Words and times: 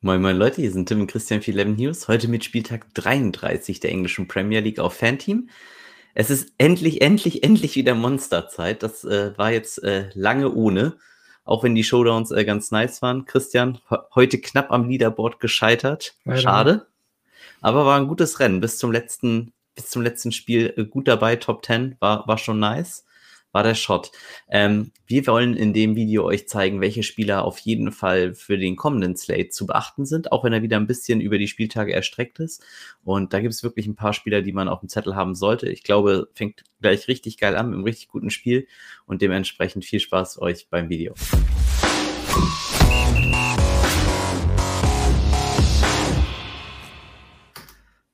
Moin 0.00 0.22
moin 0.22 0.36
Leute, 0.36 0.60
hier 0.60 0.70
sind 0.70 0.86
Tim 0.86 1.00
und 1.00 1.10
Christian 1.10 1.42
für 1.42 1.50
11 1.50 1.76
News. 1.76 2.06
Heute 2.06 2.28
mit 2.28 2.44
Spieltag 2.44 2.86
33 2.94 3.80
der 3.80 3.90
englischen 3.90 4.28
Premier 4.28 4.60
League 4.60 4.78
auf 4.78 4.94
Fanteam. 4.94 5.50
Es 6.14 6.30
ist 6.30 6.52
endlich, 6.56 7.02
endlich, 7.02 7.42
endlich 7.42 7.74
wieder 7.74 7.96
Monsterzeit. 7.96 8.84
Das 8.84 9.02
äh, 9.02 9.36
war 9.36 9.50
jetzt 9.50 9.82
äh, 9.82 10.08
lange 10.14 10.52
ohne, 10.52 10.98
auch 11.42 11.64
wenn 11.64 11.74
die 11.74 11.82
Showdowns 11.82 12.30
äh, 12.30 12.44
ganz 12.44 12.70
nice 12.70 13.02
waren. 13.02 13.24
Christian, 13.24 13.80
heute 14.14 14.40
knapp 14.40 14.70
am 14.70 14.88
Leaderboard 14.88 15.40
gescheitert. 15.40 16.14
Leider. 16.24 16.40
Schade. 16.40 16.86
Aber 17.60 17.84
war 17.84 17.98
ein 17.98 18.06
gutes 18.06 18.38
Rennen. 18.38 18.60
Bis 18.60 18.78
zum 18.78 18.92
letzten, 18.92 19.52
bis 19.74 19.90
zum 19.90 20.02
letzten 20.02 20.30
Spiel 20.30 20.74
äh, 20.76 20.84
gut 20.84 21.08
dabei. 21.08 21.34
Top 21.34 21.66
10 21.66 21.96
war, 21.98 22.24
war 22.28 22.38
schon 22.38 22.60
nice 22.60 23.04
war 23.52 23.62
der 23.62 23.74
Shot. 23.74 24.10
Ähm, 24.48 24.92
wir 25.06 25.26
wollen 25.26 25.54
in 25.54 25.72
dem 25.72 25.96
Video 25.96 26.24
euch 26.24 26.48
zeigen, 26.48 26.80
welche 26.80 27.02
Spieler 27.02 27.44
auf 27.44 27.58
jeden 27.58 27.92
Fall 27.92 28.34
für 28.34 28.58
den 28.58 28.76
kommenden 28.76 29.16
Slate 29.16 29.48
zu 29.48 29.66
beachten 29.66 30.04
sind, 30.04 30.32
auch 30.32 30.44
wenn 30.44 30.52
er 30.52 30.62
wieder 30.62 30.76
ein 30.76 30.86
bisschen 30.86 31.20
über 31.20 31.38
die 31.38 31.48
Spieltage 31.48 31.92
erstreckt 31.92 32.40
ist. 32.40 32.62
Und 33.04 33.32
da 33.32 33.40
gibt 33.40 33.54
es 33.54 33.62
wirklich 33.62 33.86
ein 33.86 33.96
paar 33.96 34.12
Spieler, 34.12 34.42
die 34.42 34.52
man 34.52 34.68
auf 34.68 34.80
dem 34.80 34.88
Zettel 34.88 35.16
haben 35.16 35.34
sollte. 35.34 35.68
Ich 35.68 35.82
glaube, 35.82 36.28
fängt 36.34 36.64
gleich 36.80 37.08
richtig 37.08 37.38
geil 37.38 37.56
an 37.56 37.66
mit 37.66 37.74
einem 37.76 37.84
richtig 37.84 38.08
guten 38.08 38.30
Spiel 38.30 38.66
und 39.06 39.22
dementsprechend 39.22 39.84
viel 39.84 40.00
Spaß 40.00 40.40
euch 40.40 40.68
beim 40.68 40.88
Video. 40.88 41.14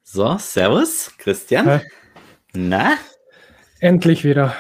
So, 0.02 0.38
Servus, 0.38 1.12
Christian. 1.18 1.66
Hi. 1.66 1.80
Na? 2.52 2.96
Endlich 3.80 4.22
wieder 4.22 4.54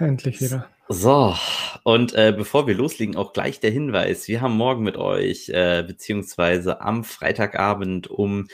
endlich 0.00 0.40
wieder. 0.40 0.68
So, 0.88 1.34
und 1.82 2.14
äh, 2.14 2.32
bevor 2.34 2.66
wir 2.66 2.74
loslegen, 2.74 3.16
auch 3.16 3.34
gleich 3.34 3.60
der 3.60 3.70
Hinweis. 3.70 4.26
Wir 4.26 4.40
haben 4.40 4.56
morgen 4.56 4.82
mit 4.82 4.96
euch, 4.96 5.50
äh, 5.50 5.84
beziehungsweise 5.86 6.80
am 6.80 7.04
Freitagabend 7.04 8.08
um 8.08 8.48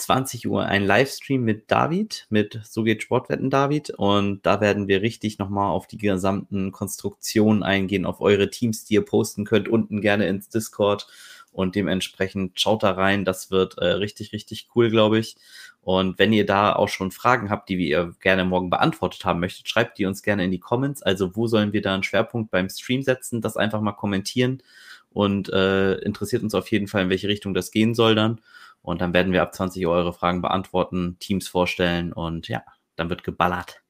20 0.00 0.48
Uhr 0.48 0.64
einen 0.64 0.86
Livestream 0.86 1.42
mit 1.42 1.70
David, 1.70 2.26
mit 2.30 2.60
So 2.64 2.82
geht 2.82 3.02
Sportwetten 3.02 3.50
David. 3.50 3.90
Und 3.90 4.44
da 4.46 4.60
werden 4.60 4.88
wir 4.88 5.02
richtig 5.02 5.38
nochmal 5.38 5.70
auf 5.70 5.86
die 5.86 5.98
gesamten 5.98 6.72
Konstruktionen 6.72 7.62
eingehen, 7.62 8.06
auf 8.06 8.20
eure 8.20 8.50
Teams, 8.50 8.84
die 8.84 8.94
ihr 8.94 9.04
posten 9.04 9.44
könnt, 9.44 9.68
unten 9.68 10.00
gerne 10.00 10.26
ins 10.26 10.48
Discord. 10.48 11.06
Und 11.52 11.74
dementsprechend 11.74 12.60
schaut 12.60 12.82
da 12.82 12.92
rein. 12.92 13.24
Das 13.24 13.50
wird 13.50 13.78
äh, 13.78 13.86
richtig, 13.86 14.32
richtig 14.32 14.68
cool, 14.74 14.90
glaube 14.90 15.18
ich. 15.18 15.36
Und 15.82 16.18
wenn 16.18 16.32
ihr 16.32 16.44
da 16.44 16.74
auch 16.74 16.88
schon 16.88 17.10
Fragen 17.10 17.50
habt, 17.50 17.68
die 17.68 17.76
ihr 17.88 18.12
gerne 18.20 18.44
morgen 18.44 18.68
beantwortet 18.68 19.24
haben 19.24 19.40
möchtet, 19.40 19.68
schreibt 19.68 19.98
die 19.98 20.04
uns 20.04 20.22
gerne 20.22 20.44
in 20.44 20.50
die 20.50 20.60
Comments. 20.60 21.02
Also 21.02 21.34
wo 21.36 21.46
sollen 21.46 21.72
wir 21.72 21.80
da 21.80 21.94
einen 21.94 22.02
Schwerpunkt 22.02 22.50
beim 22.50 22.68
Stream 22.68 23.02
setzen? 23.02 23.40
Das 23.40 23.56
einfach 23.56 23.80
mal 23.80 23.92
kommentieren 23.92 24.62
und 25.10 25.48
äh, 25.52 25.94
interessiert 25.96 26.42
uns 26.42 26.54
auf 26.54 26.70
jeden 26.70 26.86
Fall, 26.86 27.04
in 27.04 27.10
welche 27.10 27.28
Richtung 27.28 27.54
das 27.54 27.70
gehen 27.70 27.94
soll 27.94 28.14
dann. 28.14 28.40
Und 28.82 29.00
dann 29.00 29.12
werden 29.12 29.32
wir 29.32 29.42
ab 29.42 29.54
20 29.54 29.86
Uhr 29.86 29.92
eure 29.92 30.12
Fragen 30.12 30.42
beantworten, 30.42 31.16
Teams 31.18 31.48
vorstellen 31.48 32.12
und 32.12 32.48
ja, 32.48 32.62
dann 32.96 33.10
wird 33.10 33.24
geballert. 33.24 33.82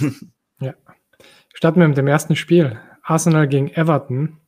ja. 0.60 0.74
Starten 1.52 1.80
wir 1.80 1.88
mit 1.88 1.98
dem 1.98 2.06
ersten 2.06 2.36
Spiel. 2.36 2.78
Arsenal 3.02 3.48
gegen 3.48 3.68
Everton. 3.68 4.38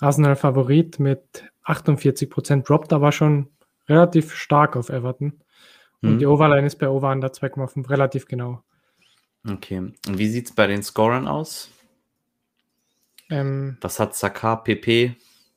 Arsenal 0.00 0.36
Favorit 0.36 0.98
mit 0.98 1.44
48% 1.64 2.64
Drop, 2.64 2.88
da 2.88 3.00
war 3.00 3.12
schon 3.12 3.48
relativ 3.88 4.34
stark 4.34 4.76
auf 4.76 4.88
Everton. 4.88 5.40
Und 6.04 6.14
mhm. 6.14 6.18
die 6.18 6.26
Overline 6.26 6.66
ist 6.66 6.76
bei 6.76 6.88
Over 6.88 7.10
under 7.10 7.28
2,5 7.28 7.88
relativ 7.88 8.26
genau. 8.28 8.62
Okay. 9.48 9.78
Und 9.78 10.18
wie 10.18 10.28
sieht 10.28 10.46
es 10.46 10.54
bei 10.54 10.66
den 10.66 10.82
Scorern 10.82 11.26
aus? 11.26 11.70
Ähm, 13.30 13.78
Was 13.80 13.98
hat 13.98 14.14
Saka, 14.14 14.56
PP? 14.56 15.16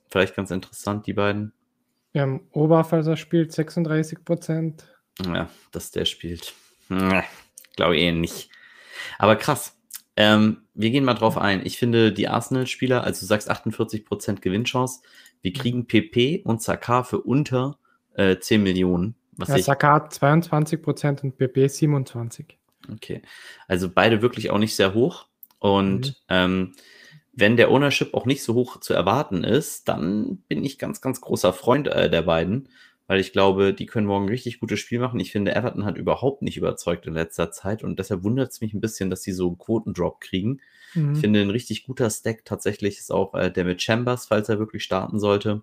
Vielleicht 0.10 0.36
ganz 0.36 0.52
interessant, 0.52 1.06
die 1.06 1.14
beiden. 1.14 1.52
Wir 2.14 2.22
haben 2.22 2.48
Ober, 2.52 2.86
falls 2.86 3.08
er 3.08 3.18
spielt, 3.18 3.52
36 3.52 4.24
Prozent. 4.24 4.88
Ja, 5.26 5.50
dass 5.72 5.92
der 5.92 6.06
spielt. 6.06 6.54
Glaube 6.88 7.98
eh 7.98 8.12
nicht. 8.14 8.50
Aber 9.20 9.36
krass. 9.36 9.74
Ähm, 10.16 10.62
wir 10.74 10.90
gehen 10.90 11.04
mal 11.04 11.14
drauf 11.14 11.38
ein. 11.38 11.64
Ich 11.66 11.78
finde 11.78 12.14
die 12.14 12.30
Arsenal-Spieler, 12.30 13.04
also 13.04 13.20
du 13.20 13.26
sagst 13.28 13.52
48% 13.52 14.40
Gewinnchance, 14.40 15.02
wir 15.42 15.54
kriegen 15.54 15.88
PP 15.88 16.42
und 16.44 16.62
Saka 16.62 17.04
für 17.04 17.22
unter 17.22 17.78
äh, 18.16 18.40
10 18.40 18.64
Millionen. 18.64 19.16
Was 19.38 19.50
ja, 19.50 19.60
Saka 19.60 19.94
hat 19.94 20.14
22 20.14 20.82
Prozent 20.82 21.24
und 21.24 21.38
PP 21.38 21.68
27. 21.68 22.58
Okay. 22.92 23.22
Also 23.68 23.90
beide 23.90 24.22
wirklich 24.22 24.50
auch 24.50 24.58
nicht 24.58 24.76
sehr 24.76 24.94
hoch. 24.94 25.28
Und 25.60 26.08
mhm. 26.08 26.14
ähm, 26.30 26.74
wenn 27.34 27.58
der 27.58 27.70
Ownership 27.70 28.14
auch 28.14 28.26
nicht 28.26 28.44
so 28.44 28.56
hoch 28.56 28.80
zu 28.80 28.94
erwarten 28.94 29.44
ist, 29.44 29.88
dann 29.88 30.38
bin 30.48 30.64
ich 30.64 30.80
ganz, 30.80 31.02
ganz 31.02 31.22
großer 31.22 31.54
Freund 31.54 31.88
äh, 31.88 32.10
der 32.10 32.24
beiden, 32.24 32.70
weil 33.06 33.20
ich 33.20 33.32
glaube, 33.32 33.74
die 33.74 33.86
können 33.86 34.08
morgen 34.08 34.26
ein 34.26 34.30
richtig 34.30 34.60
gutes 34.60 34.80
Spiel 34.80 35.00
machen. 35.00 35.20
Ich 35.20 35.32
finde, 35.32 35.56
Everton 35.56 35.86
hat 35.86 35.98
überhaupt 35.98 36.42
nicht 36.42 36.58
überzeugt 36.58 37.06
in 37.06 37.14
letzter 37.14 37.52
Zeit 37.52 37.84
und 37.84 38.00
deshalb 38.00 38.24
wundert 38.24 38.52
es 38.52 38.62
mich 38.62 38.74
ein 38.74 38.82
bisschen, 38.82 39.10
dass 39.10 39.22
sie 39.22 39.34
so 39.34 39.48
einen 39.48 39.60
Quotendrop 39.60 40.20
kriegen. 40.20 40.62
Mhm. 40.96 41.14
Ich 41.14 41.20
finde, 41.20 41.42
ein 41.42 41.52
richtig 41.52 41.86
guter 41.86 42.10
Stack 42.10 42.44
tatsächlich 42.44 42.98
ist 42.98 43.12
auch 43.12 43.36
äh, 43.36 43.52
der 43.52 43.66
mit 43.66 43.82
Chambers, 43.82 44.26
falls 44.26 44.50
er 44.50 44.58
wirklich 44.58 44.84
starten 44.84 45.20
sollte. 45.20 45.62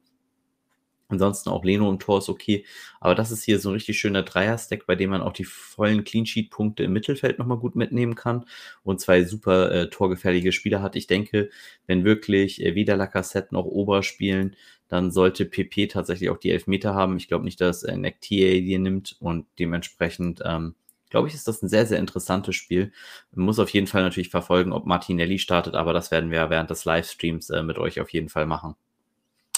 Ansonsten 1.09 1.51
auch 1.51 1.65
Leno 1.65 1.91
im 1.91 1.99
Tor 1.99 2.19
ist 2.19 2.29
okay. 2.29 2.65
Aber 3.01 3.15
das 3.15 3.31
ist 3.31 3.45
hier 3.45 3.59
so 3.59 3.69
ein 3.69 3.75
richtig 3.75 3.99
schöner 3.99 4.23
Dreier-Stack, 4.23 4.87
bei 4.87 4.97
dem 4.97 5.11
man 5.11 5.21
auch 5.21 5.33
die 5.33 5.45
vollen 5.45 6.05
Clean-Sheet-Punkte 6.05 6.85
im 6.85 6.93
Mittelfeld 6.93 7.39
nochmal 7.39 7.59
gut 7.59 7.77
mitnehmen 7.77 8.15
kann 8.15 8.47
und 8.83 9.01
zwei 9.01 9.25
super 9.25 9.71
äh, 9.71 9.91
torgefährliche 9.91 10.53
Spieler 10.53 10.83
hat. 10.83 10.97
Ich 10.97 11.07
denke, 11.07 11.51
wenn 11.87 12.05
wirklich 12.05 12.65
äh, 12.65 12.75
weder 12.75 12.97
Lacassette 12.97 13.55
noch 13.55 13.67
Ober 13.67 14.03
spielen, 14.03 14.57
dann 14.89 15.11
sollte 15.11 15.45
PP 15.45 15.89
tatsächlich 15.89 16.31
auch 16.31 16.39
die 16.39 16.51
Elfmeter 16.51 16.95
haben. 16.95 17.17
Ich 17.17 17.29
glaube 17.29 17.45
nicht, 17.45 17.61
dass 17.61 17.83
äh, 17.83 17.97
Nectia 17.97 18.61
die 18.61 18.79
nimmt 18.79 19.17
und 19.21 19.47
dementsprechend, 19.59 20.41
ähm, 20.45 20.75
glaube 21.11 21.29
ich, 21.29 21.35
ist 21.35 21.49
das 21.49 21.63
ein 21.63 21.69
sehr, 21.69 21.87
sehr 21.87 21.99
interessantes 21.99 22.57
Spiel. 22.57 22.93
Man 23.33 23.47
muss 23.47 23.59
auf 23.59 23.71
jeden 23.71 23.87
Fall 23.87 24.03
natürlich 24.03 24.31
verfolgen, 24.31 24.73
ob 24.73 24.87
Martinelli 24.87 25.39
startet, 25.39 25.75
aber 25.75 25.93
das 25.93 26.11
werden 26.11 26.31
wir 26.31 26.51
während 26.51 26.71
des 26.71 26.85
Livestreams 26.85 27.51
äh, 27.51 27.63
mit 27.63 27.79
euch 27.79 28.01
auf 28.01 28.11
jeden 28.11 28.29
Fall 28.29 28.47
machen. 28.47 28.75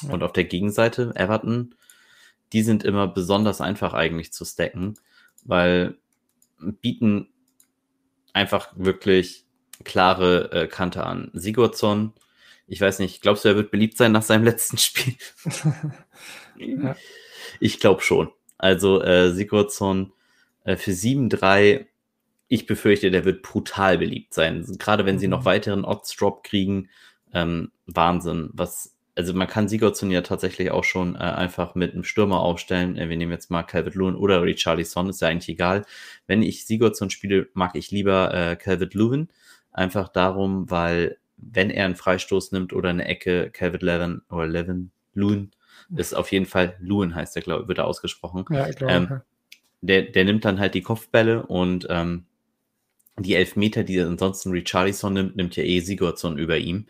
Und 0.09 0.23
auf 0.23 0.33
der 0.33 0.45
Gegenseite, 0.45 1.13
Everton, 1.15 1.75
die 2.53 2.63
sind 2.63 2.85
immer 2.85 3.09
besonders 3.09 3.61
einfach 3.61 3.95
eigentlich 3.95 4.33
zu 4.33 4.45
stacken, 4.45 4.95
weil 5.45 5.97
bieten 6.59 7.29
einfach 8.33 8.73
wirklich 8.77 9.45
klare 9.85 10.53
äh, 10.53 10.67
Kante 10.69 11.05
an. 11.05 11.31
Sigurdsson, 11.35 12.13
ich 12.67 12.81
weiß 12.81 12.99
nicht, 12.99 13.23
glaubst 13.23 13.45
du, 13.45 13.49
er 13.49 13.57
wird 13.57 13.71
beliebt 13.71 13.97
sein 13.97 14.13
nach 14.13 14.23
seinem 14.23 14.45
letzten 14.45 14.79
Spiel? 14.79 15.15
ja. 16.57 16.97
Ich 17.61 17.81
glaube 17.81 18.03
schon. 18.03 18.31
Also 18.59 19.03
äh, 19.03 19.33
Sigurdsson 19.33 20.13
äh, 20.65 20.77
für 20.77 20.91
7-3, 20.91 21.87
ich 22.49 22.67
befürchte, 22.67 23.11
der 23.11 23.25
wird 23.25 23.43
brutal 23.43 23.99
beliebt 23.99 24.35
sein. 24.35 24.65
Gerade 24.79 25.05
wenn 25.05 25.19
sie 25.19 25.29
noch 25.29 25.41
mhm. 25.41 25.47
weiteren 25.47 25.85
Odds-Drop 25.85 26.45
kriegen, 26.45 26.89
ähm, 27.33 27.73
Wahnsinn, 27.87 28.51
was 28.53 28.96
also 29.17 29.33
man 29.33 29.49
kann 29.49 29.67
Sigurdsson 29.67 30.11
ja 30.11 30.21
tatsächlich 30.21 30.71
auch 30.71 30.85
schon 30.85 31.17
äh, 31.17 31.19
einfach 31.19 31.75
mit 31.75 31.95
einem 31.95 32.05
Stürmer 32.05 32.41
aufstellen. 32.41 32.97
Äh, 32.97 33.09
wir 33.09 33.17
nehmen 33.17 33.33
jetzt 33.33 33.51
mal 33.51 33.63
Calvert 33.63 33.95
Lewin 33.95 34.15
oder 34.15 34.43
Richarlison, 34.43 35.09
ist 35.09 35.23
ja 35.23 35.29
eigentlich 35.29 35.49
egal. 35.49 35.85
Wenn 36.27 36.43
ich 36.43 36.67
Sigurdsson 36.67 37.11
spiele, 37.11 37.49
mag 37.55 37.75
ich 37.75 37.91
lieber 37.91 38.33
äh, 38.35 38.57
Calvert 38.57 38.95
Lewin. 38.95 39.29
Einfach 39.73 40.09
darum, 40.09 40.71
weil 40.71 41.19
wenn 41.39 41.71
er 41.71 41.87
einen 41.87 41.97
Freistoß 41.97 42.53
nimmt 42.53 42.73
oder 42.73 42.91
eine 42.91 43.07
Ecke, 43.07 43.51
Calvert 43.51 43.83
Levin 43.83 44.23
oder 44.31 44.47
Levin, 44.47 44.91
Lewin, 45.15 45.51
ist 45.95 46.15
auf 46.15 46.31
jeden 46.33 46.47
Fall, 46.47 46.77
Lewin 46.81 47.15
heißt 47.15 47.37
der, 47.37 47.43
glaube 47.43 47.63
ich, 47.63 47.69
wird 47.69 47.79
er 47.79 47.87
ausgesprochen. 47.87 48.45
Ja, 48.51 48.69
ich 48.69 48.77
glaube. 48.77 48.93
Ähm, 48.93 49.21
der, 49.81 50.03
der 50.03 50.25
nimmt 50.25 50.45
dann 50.45 50.59
halt 50.59 50.75
die 50.75 50.83
Kopfbälle 50.83 51.47
und 51.47 51.87
ähm, 51.91 52.25
die 53.19 53.35
Elfmeter, 53.35 53.83
die 53.83 54.01
ansonsten 54.01 54.51
Richarlison 54.51 55.13
nimmt, 55.15 55.37
nimmt 55.37 55.57
ja 55.57 55.65
eh 55.65 55.81
Sigurdsson 55.81 56.39
über 56.39 56.59
ihm. 56.59 56.87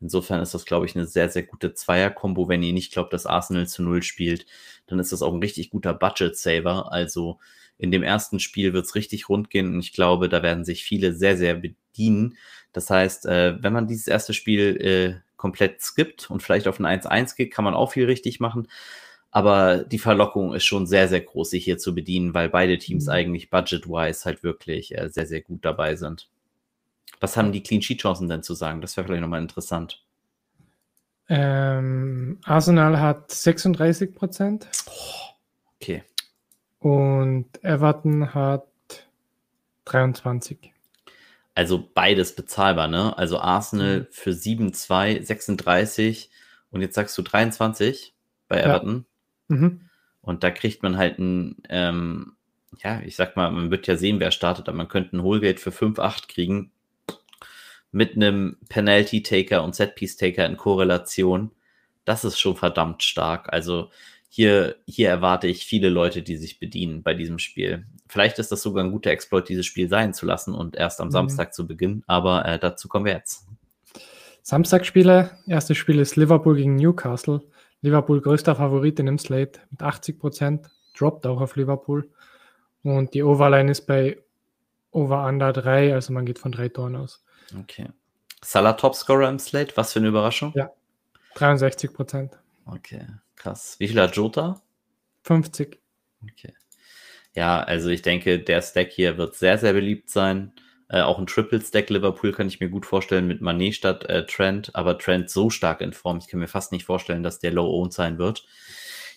Insofern 0.00 0.40
ist 0.40 0.54
das, 0.54 0.64
glaube 0.64 0.86
ich, 0.86 0.96
eine 0.96 1.06
sehr, 1.06 1.28
sehr 1.28 1.42
gute 1.42 1.74
Zweier-Kombo. 1.74 2.48
Wenn 2.48 2.62
ihr 2.62 2.72
nicht 2.72 2.92
glaubt, 2.92 3.12
dass 3.12 3.26
Arsenal 3.26 3.66
zu 3.66 3.82
Null 3.82 4.02
spielt, 4.02 4.46
dann 4.86 4.98
ist 4.98 5.12
das 5.12 5.22
auch 5.22 5.32
ein 5.32 5.40
richtig 5.40 5.70
guter 5.70 5.94
Budget-Saver. 5.94 6.92
Also 6.92 7.38
in 7.78 7.90
dem 7.90 8.02
ersten 8.02 8.40
Spiel 8.40 8.72
wird 8.72 8.84
es 8.86 8.94
richtig 8.94 9.28
rund 9.28 9.50
gehen 9.50 9.74
und 9.74 9.80
ich 9.80 9.92
glaube, 9.92 10.28
da 10.28 10.42
werden 10.42 10.64
sich 10.64 10.84
viele 10.84 11.14
sehr, 11.14 11.36
sehr 11.36 11.54
bedienen. 11.54 12.36
Das 12.72 12.90
heißt, 12.90 13.26
äh, 13.26 13.62
wenn 13.62 13.72
man 13.72 13.86
dieses 13.88 14.06
erste 14.06 14.34
Spiel 14.34 14.76
äh, 14.80 15.20
komplett 15.36 15.80
skippt 15.80 16.30
und 16.30 16.42
vielleicht 16.42 16.68
auf 16.68 16.78
ein 16.78 17.00
1-1 17.00 17.36
geht, 17.36 17.52
kann 17.52 17.64
man 17.64 17.74
auch 17.74 17.92
viel 17.92 18.04
richtig 18.04 18.40
machen. 18.40 18.68
Aber 19.30 19.84
die 19.84 19.98
Verlockung 19.98 20.54
ist 20.54 20.64
schon 20.64 20.86
sehr, 20.86 21.08
sehr 21.08 21.20
groß, 21.20 21.50
sich 21.50 21.64
hier 21.64 21.78
zu 21.78 21.94
bedienen, 21.94 22.34
weil 22.34 22.48
beide 22.48 22.78
Teams 22.78 23.06
mhm. 23.06 23.12
eigentlich 23.12 23.50
budget-wise 23.50 24.24
halt 24.24 24.42
wirklich 24.42 24.96
äh, 24.96 25.08
sehr, 25.08 25.26
sehr 25.26 25.40
gut 25.40 25.64
dabei 25.64 25.96
sind. 25.96 26.28
Was 27.20 27.36
haben 27.36 27.52
die 27.52 27.62
Clean 27.62 27.82
Sheet 27.82 28.00
Chancen 28.00 28.28
denn 28.28 28.42
zu 28.42 28.54
sagen? 28.54 28.80
Das 28.80 28.96
wäre 28.96 29.06
vielleicht 29.06 29.22
nochmal 29.22 29.42
interessant. 29.42 30.02
Ähm, 31.28 32.40
Arsenal 32.44 32.98
hat 32.98 33.30
36 33.30 34.14
Prozent. 34.14 34.66
okay. 35.76 36.02
Und 36.80 37.46
Everton 37.62 38.34
hat 38.34 38.66
23. 39.84 40.72
Also 41.54 41.88
beides 41.94 42.34
bezahlbar, 42.34 42.88
ne? 42.88 43.16
Also 43.16 43.38
Arsenal 43.38 44.00
mhm. 44.00 44.06
für 44.10 44.30
7-2, 44.30 45.22
36 45.22 46.30
und 46.70 46.80
jetzt 46.80 46.94
sagst 46.94 47.16
du 47.16 47.22
23 47.22 48.14
bei 48.48 48.60
Everton. 48.60 49.06
Mhm. 49.50 49.82
Und 50.22 50.44
da 50.44 50.50
kriegt 50.50 50.82
man 50.82 50.96
halt 50.96 51.18
ein, 51.18 51.56
ähm, 51.68 52.32
ja, 52.82 53.00
ich 53.02 53.16
sag 53.16 53.36
mal, 53.36 53.50
man 53.50 53.70
wird 53.70 53.86
ja 53.86 53.96
sehen, 53.96 54.20
wer 54.20 54.30
startet, 54.30 54.68
aber 54.68 54.76
man 54.76 54.88
könnte 54.88 55.16
ein 55.16 55.22
Hohlgate 55.22 55.60
für 55.60 55.70
5-8 55.70 56.28
kriegen 56.28 56.72
mit 57.92 58.14
einem 58.14 58.56
Penalty-Taker 58.68 59.64
und 59.64 59.74
Set-Piece-Taker 59.74 60.46
in 60.46 60.56
Korrelation. 60.56 61.50
Das 62.04 62.24
ist 62.24 62.38
schon 62.38 62.56
verdammt 62.56 63.02
stark. 63.02 63.52
Also 63.52 63.90
hier, 64.28 64.76
hier 64.86 65.08
erwarte 65.08 65.48
ich 65.48 65.66
viele 65.66 65.88
Leute, 65.88 66.22
die 66.22 66.36
sich 66.36 66.60
bedienen 66.60 67.02
bei 67.02 67.14
diesem 67.14 67.40
Spiel. 67.40 67.86
Vielleicht 68.08 68.38
ist 68.38 68.52
das 68.52 68.62
sogar 68.62 68.84
ein 68.84 68.92
guter 68.92 69.10
Exploit, 69.10 69.48
dieses 69.48 69.66
Spiel 69.66 69.88
sein 69.88 70.14
zu 70.14 70.24
lassen 70.24 70.54
und 70.54 70.76
erst 70.76 71.00
am 71.00 71.08
mhm. 71.08 71.12
Samstag 71.12 71.52
zu 71.52 71.66
beginnen, 71.66 72.04
aber 72.06 72.44
äh, 72.44 72.58
dazu 72.58 72.88
kommen 72.88 73.06
wir 73.06 73.12
jetzt. 73.12 73.46
Samstagspiele, 74.42 75.30
erstes 75.46 75.76
Spiel 75.76 75.98
ist 75.98 76.16
Liverpool 76.16 76.56
gegen 76.56 76.76
Newcastle. 76.76 77.42
Liverpool 77.82 78.20
größter 78.20 78.56
Favorit 78.56 78.98
in 79.00 79.06
dem 79.06 79.18
Slate 79.18 79.60
mit 79.70 79.82
80 79.82 80.18
Prozent, 80.18 80.66
droppt 80.96 81.26
auch 81.26 81.40
auf 81.40 81.56
Liverpool. 81.56 82.10
Und 82.82 83.14
die 83.14 83.22
Overline 83.22 83.70
ist 83.70 83.86
bei 83.86 84.18
Over 84.90 85.26
Under 85.26 85.52
3, 85.52 85.94
also 85.94 86.12
man 86.12 86.26
geht 86.26 86.38
von 86.38 86.52
drei 86.52 86.68
Toren 86.68 86.96
aus. 86.96 87.24
Okay. 87.58 87.88
Salah 88.42 88.72
Topscorer 88.72 89.28
im 89.28 89.38
Slate, 89.38 89.76
was 89.76 89.92
für 89.92 89.98
eine 89.98 90.08
Überraschung? 90.08 90.52
Ja, 90.54 90.70
63 91.34 91.92
Prozent. 91.92 92.38
Okay, 92.64 93.06
krass. 93.36 93.76
Wie 93.78 93.88
viel 93.88 94.00
hat 94.00 94.16
Jota? 94.16 94.60
50. 95.24 95.78
Okay. 96.22 96.54
Ja, 97.34 97.60
also 97.60 97.90
ich 97.90 98.02
denke, 98.02 98.40
der 98.40 98.62
Stack 98.62 98.90
hier 98.90 99.16
wird 99.16 99.34
sehr, 99.34 99.58
sehr 99.58 99.72
beliebt 99.72 100.10
sein. 100.10 100.52
Äh, 100.90 101.02
auch 101.02 101.18
ein 101.18 101.26
Triple-Stack 101.26 101.88
Liverpool 101.88 102.32
kann 102.32 102.48
ich 102.48 102.58
mir 102.58 102.68
gut 102.68 102.84
vorstellen 102.84 103.28
mit 103.28 103.40
Manet 103.40 103.76
statt 103.76 104.04
äh, 104.06 104.26
Trent, 104.26 104.74
aber 104.74 104.98
Trent 104.98 105.30
so 105.30 105.48
stark 105.48 105.80
in 105.82 105.92
Form, 105.92 106.18
ich 106.18 106.26
kann 106.26 106.40
mir 106.40 106.48
fast 106.48 106.72
nicht 106.72 106.84
vorstellen, 106.84 107.22
dass 107.22 107.38
der 107.38 107.52
Low-Owned 107.52 107.92
sein 107.92 108.18
wird. 108.18 108.44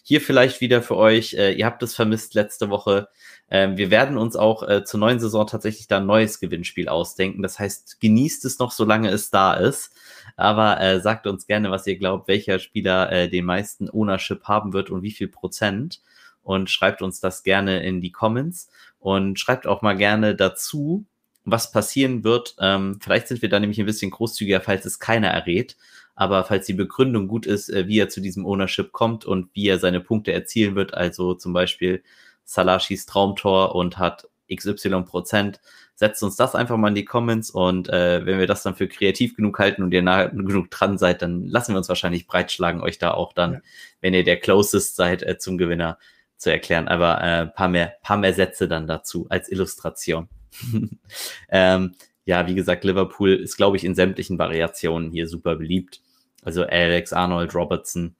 Hier 0.04 0.22
vielleicht 0.22 0.62
wieder 0.62 0.84
für 0.84 0.98
euch, 0.98 1.34
äh, 1.34 1.54
ihr 1.54 1.66
habt 1.66 1.81
es 1.81 1.96
vermisst 1.96 2.36
letzte 2.36 2.70
Woche. 2.70 3.08
Ähm, 3.50 3.78
wir 3.78 3.90
werden 3.90 4.18
uns 4.18 4.36
auch 4.36 4.62
äh, 4.68 4.84
zur 4.84 5.00
neuen 5.00 5.20
Saison 5.20 5.48
tatsächlich 5.48 5.88
da 5.88 5.98
ein 5.98 6.06
neues 6.06 6.40
Gewinnspiel 6.40 6.90
ausdenken. 6.90 7.42
Das 7.42 7.58
heißt, 7.58 8.00
genießt 8.02 8.46
es 8.46 8.60
noch, 8.60 8.72
solange 8.72 9.10
es 9.10 9.31
da 9.31 9.54
ist. 9.54 9.96
Aber 10.36 10.80
äh, 10.80 11.00
sagt 11.00 11.25
uns 11.25 11.48
gerne, 11.48 11.72
was 11.72 11.88
ihr 11.88 11.98
glaubt, 11.98 12.28
welcher 12.28 12.60
Spieler 12.60 13.12
äh, 13.12 13.30
den 13.30 13.46
meisten 13.46 13.90
Ownership 13.90 14.44
haben 14.44 14.74
wird 14.74 14.90
und 14.92 15.02
wie 15.02 15.12
viel 15.12 15.30
Prozent. 15.30 16.02
Und 16.44 16.70
schreibt 16.70 17.02
uns 17.02 17.20
das 17.20 17.42
gerne 17.42 17.81
in 17.84 18.02
die 18.02 18.12
Comments. 18.12 18.70
Und 19.00 19.40
schreibt 19.40 19.66
auch 19.66 19.81
mal 19.81 19.96
gerne 19.96 20.36
dazu, 20.36 21.06
was 21.45 21.72
passieren 21.72 22.24
wird. 22.24 22.56
Ähm, 22.60 23.00
vielleicht 23.01 23.28
sind 23.28 23.42
wir 23.42 23.50
da 23.50 23.60
nämlich 23.60 23.80
ein 23.80 23.86
bisschen 23.86 24.12
großzügiger, 24.12 24.62
falls 24.62 24.86
es 24.86 25.00
keiner 25.00 25.30
errät. 25.30 25.75
Aber 26.16 26.44
falls 26.44 26.66
die 26.68 26.74
Begründung 26.74 27.28
gut 27.28 27.45
ist, 27.45 27.69
äh, 27.69 27.88
wie 27.88 28.00
er 28.00 28.10
zu 28.10 28.22
diesem 28.22 28.45
Ownership 28.45 28.92
kommt 28.92 29.25
und 29.25 29.50
wie 29.54 29.68
er 29.68 29.80
seine 29.80 30.00
Punkte 30.00 30.31
erzielen 30.31 30.75
wird, 30.75 30.94
also 30.94 31.34
zum 31.34 31.54
Beispiel 31.54 32.04
Salashis 32.45 33.06
Traumtor 33.06 33.75
und 33.75 33.98
hat 33.98 34.28
XY 34.54 35.04
Prozent, 35.04 35.60
setzt 35.95 36.24
uns 36.24 36.36
das 36.36 36.56
einfach 36.56 36.78
mal 36.78 36.90
in 36.90 36.95
die 36.95 37.06
Comments 37.06 37.50
und 37.50 37.89
äh, 37.89 38.25
wenn 38.25 38.39
wir 38.39 38.48
das 38.48 38.63
dann 38.63 38.75
für 38.75 38.88
kreativ 38.88 39.36
genug 39.36 39.57
halten 39.60 39.84
und 39.84 39.94
ihr 39.94 40.01
nah 40.01 40.25
genug 40.25 40.69
dran 40.69 40.98
seid, 40.98 41.22
dann 41.22 41.48
lassen 41.48 41.74
wir 41.74 41.78
uns 41.78 41.89
wahrscheinlich 41.89 42.28
breitschlagen, 42.28 42.81
euch 42.81 42.98
da 42.98 43.12
auch 43.12 43.34
dann, 43.34 43.54
ja. 43.54 43.62
wenn 44.01 44.13
ihr 44.13 44.24
der 44.24 44.39
Closest 44.39 44.96
seid, 44.96 45.24
äh, 45.24 45.38
zum 45.38 45.57
Gewinner 45.57 45.98
zu 46.38 46.51
erklären. 46.51 46.88
Aber 46.88 47.22
äh, 47.24 47.48
paar 47.48 47.69
mehr, 47.69 47.94
paar 48.01 48.18
mehr 48.18 48.34
Sätze 48.34 48.68
dann 48.68 48.88
dazu 48.88 49.28
als 49.30 49.50
Illustration. 49.50 50.28
ähm, 51.50 51.95
ja, 52.25 52.47
wie 52.47 52.55
gesagt, 52.55 52.83
Liverpool 52.83 53.33
ist, 53.33 53.57
glaube 53.57 53.77
ich, 53.77 53.83
in 53.83 53.95
sämtlichen 53.95 54.39
Variationen 54.39 55.11
hier 55.11 55.27
super 55.27 55.55
beliebt. 55.55 56.01
Also 56.41 56.63
Alex, 56.63 57.13
Arnold, 57.13 57.53
Robertson, 57.53 58.15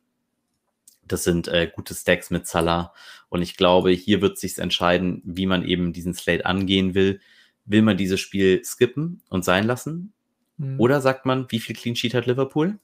das 1.08 1.24
sind 1.24 1.48
äh, 1.48 1.70
gute 1.74 1.94
Stacks 1.94 2.30
mit 2.30 2.48
Salah. 2.48 2.94
Und 3.30 3.42
ich 3.42 3.58
glaube, 3.58 3.92
hier 3.92 4.22
wird 4.22 4.38
sich 4.38 4.58
entscheiden, 4.60 5.22
wie 5.26 5.46
man 5.46 5.66
eben 5.66 5.94
diesen 5.94 6.14
Slate 6.14 6.46
angehen 6.46 6.96
will. 6.96 7.20
Will 7.66 7.82
man 7.82 7.98
dieses 7.98 8.20
Spiel 8.20 8.64
skippen 8.64 9.22
und 9.30 9.46
sein 9.46 9.66
lassen? 9.66 10.14
Mhm. 10.58 10.80
Oder 10.80 11.02
sagt 11.02 11.26
man, 11.26 11.48
wie 11.50 11.60
viel 11.60 11.76
Clean 11.76 11.96
Sheet 11.96 12.14
hat 12.14 12.26
Liverpool? 12.26 12.78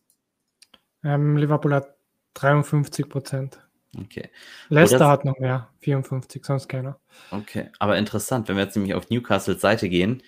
Ähm, 1.04 1.38
Liverpool 1.38 1.74
hat 1.74 1.96
53 2.36 3.08
Prozent. 3.08 3.60
Okay. 3.98 4.30
Leicester 4.70 5.08
hat 5.08 5.26
noch 5.26 5.40
mehr, 5.40 5.70
54, 5.80 6.46
sonst 6.46 6.68
keiner. 6.68 7.00
Okay, 7.32 7.70
aber 7.80 7.98
interessant, 7.98 8.48
wenn 8.48 8.56
wir 8.56 8.64
jetzt 8.64 8.76
nämlich 8.76 8.94
auf 8.94 9.10
Newcastles 9.10 9.62
Seite 9.62 9.90
gehen, 9.90 10.22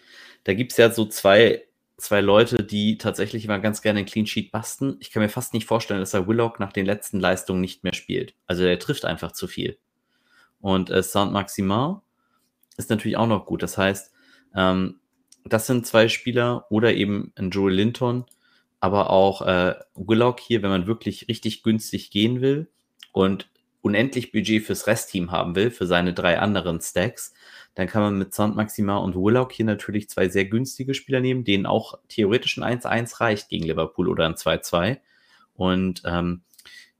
da 0.44 0.54
gibt 0.54 0.72
es 0.72 0.78
ja 0.78 0.90
so 0.90 1.06
zwei, 1.06 1.64
zwei 1.98 2.22
Leute, 2.22 2.64
die 2.64 2.98
tatsächlich 2.98 3.46
immer 3.46 3.60
ganz 3.60 3.84
gerne 3.84 4.00
einen 4.00 4.08
Clean 4.08 4.26
Sheet 4.26 4.52
basten. 4.52 4.98
Ich 5.00 5.12
kann 5.12 5.22
mir 5.22 5.30
fast 5.30 5.54
nicht 5.54 5.68
vorstellen, 5.68 6.00
dass 6.00 6.16
er 6.16 6.28
Willock 6.28 6.60
nach 6.60 6.74
den 6.74 6.88
letzten 6.88 7.20
Leistungen 7.20 7.62
nicht 7.62 7.84
mehr 7.84 7.94
spielt. 7.94 8.34
Also 8.48 8.64
der 8.64 8.80
trifft 8.80 9.06
einfach 9.06 9.32
zu 9.32 9.48
viel. 9.48 9.78
Und 10.60 10.90
äh, 10.90 11.04
Saint-Maximin 11.04 11.98
ist 12.78 12.90
natürlich 12.90 13.18
auch 13.18 13.28
noch 13.28 13.46
gut. 13.46 13.62
Das 13.62 13.78
heißt, 13.78 14.12
ähm, 14.56 15.00
das 15.46 15.68
sind 15.68 15.86
zwei 15.86 16.08
Spieler 16.08 16.66
oder 16.70 16.94
eben 16.94 17.32
ein 17.36 17.52
Joel 17.52 17.76
Linton, 17.76 18.26
aber 18.80 19.12
auch 19.12 19.44
äh, 19.44 19.76
Willock 19.96 20.40
hier, 20.40 20.64
wenn 20.64 20.70
man 20.70 20.88
wirklich 20.88 21.28
richtig 21.28 21.62
günstig 21.64 22.10
gehen 22.10 22.42
will 22.42 22.68
und 23.12 23.51
unendlich 23.82 24.32
Budget 24.32 24.64
fürs 24.64 24.88
Restteam 24.88 25.32
haben 25.32 25.56
will, 25.56 25.72
für 25.72 25.88
seine 25.88 26.14
drei 26.14 26.40
anderen 26.40 26.82
Stacks, 26.82 27.34
dann 27.76 27.88
kann 27.88 28.02
man 28.02 28.18
mit 28.18 28.34
Sound 28.34 28.56
Maxima 28.56 28.98
und 28.98 29.16
Willock 29.16 29.54
hier 29.54 29.66
natürlich 29.66 30.10
zwei 30.10 30.28
sehr 30.28 30.46
günstige 30.46 30.94
Spieler 30.94 31.22
nehmen, 31.22 31.44
denen 31.44 31.66
auch 31.66 31.98
theoretisch 32.10 32.58
ein 32.58 32.80
1-1 32.80 33.22
reicht 33.22 33.50
gegen 33.50 33.66
Liverpool 33.66 34.10
oder 34.10 34.26
ein 34.26 34.36
2-2. 34.36 35.00
Und 35.56 36.02
ähm, 36.06 36.42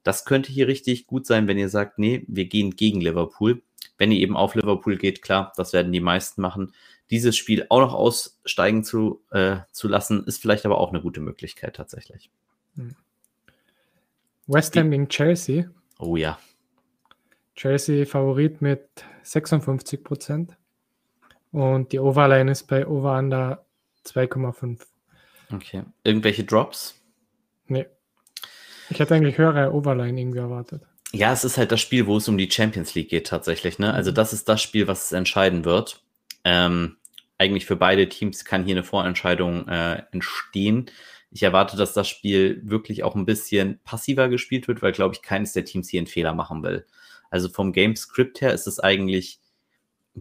das 0.04 0.26
könnte 0.26 0.52
hier 0.52 0.68
richtig 0.68 1.08
gut 1.08 1.26
sein, 1.26 1.48
wenn 1.48 1.58
ihr 1.58 1.70
sagt, 1.70 2.00
nee, 2.00 2.24
wir 2.28 2.46
gehen 2.46 2.76
gegen 2.76 3.02
Liverpool. 3.02 3.62
Wenn 3.98 4.12
ihr 4.12 4.20
eben 4.20 4.38
auf 4.38 4.56
Liverpool 4.56 4.98
geht, 4.98 5.22
klar, 5.22 5.54
das 5.58 5.74
werden 5.74 5.92
die 5.92 6.00
meisten 6.00 6.42
machen. 6.42 6.74
Dieses 7.12 7.36
Spiel 7.36 7.66
auch 7.70 7.82
noch 7.82 7.94
aussteigen 7.94 8.84
zu, 8.84 9.22
äh, 9.32 9.58
zu 9.72 9.88
lassen, 9.88 10.24
ist 10.24 10.42
vielleicht 10.42 10.66
aber 10.66 10.80
auch 10.80 10.90
eine 10.90 11.02
gute 11.02 11.20
Möglichkeit 11.20 11.76
tatsächlich. 11.76 12.32
Hm. 12.76 12.96
West 14.48 14.76
Ham 14.78 14.90
gegen 14.90 15.10
Chelsea. 15.10 15.70
Oh 16.00 16.16
ja. 16.16 16.40
Chelsea 17.56 18.06
Favorit 18.06 18.62
mit 18.62 18.88
56 19.24 20.04
Prozent. 20.04 20.58
Und 21.52 21.92
die 21.92 22.00
Overline 22.00 22.52
ist 22.52 22.64
bei 22.64 22.88
Over 22.88 23.18
Under 23.18 23.66
2,5. 24.06 24.80
Okay. 25.54 25.84
Irgendwelche 26.04 26.44
Drops? 26.44 27.02
Nee. 27.68 27.86
Ich 28.90 29.00
hätte 29.00 29.16
eigentlich 29.16 29.38
höhere 29.38 29.74
Overline 29.74 30.20
irgendwie 30.20 30.40
erwartet. 30.40 30.84
Ja, 31.14 31.34
es 31.34 31.44
ist 31.44 31.58
halt 31.58 31.72
das 31.72 31.82
Spiel, 31.82 32.08
wo 32.08 32.18
es 32.18 32.28
um 32.28 32.38
die 32.38 32.50
Champions 32.50 32.96
League 32.96 33.10
geht 33.10 33.28
tatsächlich. 33.28 33.80
Ne? 33.80 33.94
Also 33.94 34.12
mhm. 34.12 34.16
das 34.16 34.34
ist 34.34 34.48
das 34.48 34.62
Spiel, 34.62 34.88
was 34.88 35.06
es 35.06 35.12
entscheiden 35.12 35.66
wird. 35.66 36.04
Ähm, 36.44 36.98
eigentlich 37.38 37.66
für 37.66 37.76
beide 37.76 38.08
Teams 38.08 38.46
kann 38.46 38.66
hier 38.66 38.76
eine 38.76 38.84
Vorentscheidung 38.84 39.68
äh, 39.68 40.04
entstehen. 40.12 40.90
Ich 41.32 41.44
erwarte, 41.44 41.78
dass 41.78 41.94
das 41.94 42.08
Spiel 42.08 42.62
wirklich 42.64 43.04
auch 43.04 43.16
ein 43.16 43.26
bisschen 43.26 43.80
passiver 43.84 44.30
gespielt 44.30 44.68
wird, 44.68 44.82
weil, 44.82 44.92
glaube 44.92 45.16
ich, 45.16 45.22
keines 45.22 45.54
der 45.54 45.66
Teams 45.66 45.90
hier 45.90 46.00
einen 46.00 46.08
Fehler 46.08 46.34
machen 46.34 46.62
will. 46.64 46.86
Also 47.32 47.50
vom 47.50 47.74
Game 47.74 47.96
Script 47.96 48.42
her 48.42 48.54
ist 48.54 48.68
es 48.68 48.80
eigentlich, 48.80 49.40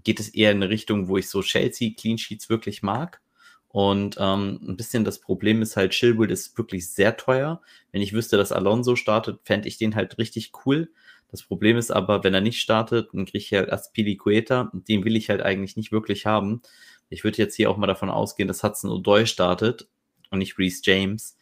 geht 0.02 0.20
es 0.20 0.30
eher 0.30 0.52
in 0.52 0.58
eine 0.58 0.70
Richtung, 0.70 1.08
wo 1.08 1.18
ich 1.18 1.28
so 1.28 1.42
Chelsea 1.42 1.90
Clean 1.94 2.16
Sheets 2.16 2.48
wirklich 2.48 2.82
mag. 2.82 3.20
Und 3.68 4.16
ähm, 4.18 4.58
ein 4.66 4.76
bisschen 4.76 5.04
das 5.04 5.20
Problem 5.20 5.62
ist 5.62 5.76
halt, 5.76 5.92
Chilwell 5.92 6.30
ist 6.30 6.56
wirklich 6.58 6.90
sehr 6.90 7.16
teuer. 7.16 7.60
Wenn 7.92 8.02
ich 8.02 8.12
wüsste, 8.12 8.36
dass 8.36 8.50
Alonso 8.52 8.96
startet, 8.96 9.40
fände 9.44 9.68
ich 9.68 9.78
den 9.78 9.94
halt 9.94 10.18
richtig 10.18 10.52
cool. 10.64 10.90
Das 11.30 11.42
Problem 11.42 11.76
ist 11.76 11.92
aber, 11.92 12.24
wenn 12.24 12.34
er 12.34 12.40
nicht 12.40 12.60
startet, 12.60 13.10
dann 13.12 13.26
kriege 13.26 13.38
ich 13.38 13.52
halt 13.52 13.72
Aspilicueta. 13.72 14.72
Den 14.72 15.04
will 15.04 15.16
ich 15.16 15.30
halt 15.30 15.42
eigentlich 15.42 15.76
nicht 15.76 15.92
wirklich 15.92 16.26
haben. 16.26 16.62
Ich 17.08 17.22
würde 17.22 17.38
jetzt 17.38 17.54
hier 17.54 17.70
auch 17.70 17.76
mal 17.76 17.86
davon 17.86 18.10
ausgehen, 18.10 18.48
dass 18.48 18.64
Hudson 18.64 18.90
O'Doy 18.90 19.26
startet 19.26 19.88
und 20.30 20.38
nicht 20.38 20.58
Reese 20.58 20.80
James. 20.82 21.36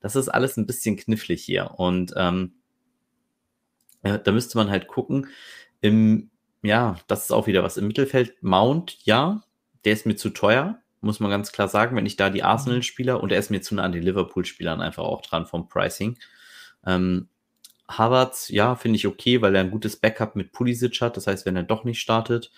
Das 0.00 0.16
ist 0.16 0.28
alles 0.28 0.56
ein 0.56 0.66
bisschen 0.66 0.96
knifflig 0.96 1.42
hier. 1.42 1.72
Und 1.76 2.14
ähm, 2.16 2.54
ja, 4.04 4.18
da 4.18 4.32
müsste 4.32 4.58
man 4.58 4.70
halt 4.70 4.86
gucken. 4.86 5.28
Im, 5.80 6.30
ja, 6.62 6.96
das 7.06 7.24
ist 7.24 7.30
auch 7.32 7.46
wieder 7.46 7.62
was. 7.62 7.76
Im 7.76 7.86
Mittelfeld 7.86 8.42
Mount, 8.42 8.98
ja, 9.04 9.42
der 9.84 9.92
ist 9.92 10.06
mir 10.06 10.16
zu 10.16 10.30
teuer, 10.30 10.78
muss 11.00 11.20
man 11.20 11.30
ganz 11.30 11.52
klar 11.52 11.68
sagen, 11.68 11.96
wenn 11.96 12.06
ich 12.06 12.16
da 12.16 12.30
die 12.30 12.42
Arsenal-Spieler 12.42 13.22
und 13.22 13.30
er 13.32 13.38
ist 13.38 13.50
mir 13.50 13.60
zu 13.60 13.74
nah 13.74 13.82
an 13.82 13.92
den 13.92 14.02
Liverpool-Spielern 14.02 14.80
einfach 14.80 15.04
auch 15.04 15.20
dran 15.20 15.46
vom 15.46 15.68
Pricing. 15.68 16.18
Ähm, 16.86 17.28
Havertz, 17.88 18.48
ja, 18.48 18.74
finde 18.76 18.96
ich 18.96 19.06
okay, 19.06 19.42
weil 19.42 19.54
er 19.54 19.60
ein 19.60 19.70
gutes 19.70 19.96
Backup 19.96 20.36
mit 20.36 20.52
Pulisic 20.52 21.00
hat. 21.02 21.16
Das 21.16 21.26
heißt, 21.26 21.44
wenn 21.44 21.56
er 21.56 21.62
doch 21.62 21.84
nicht 21.84 22.00
startet, 22.00 22.50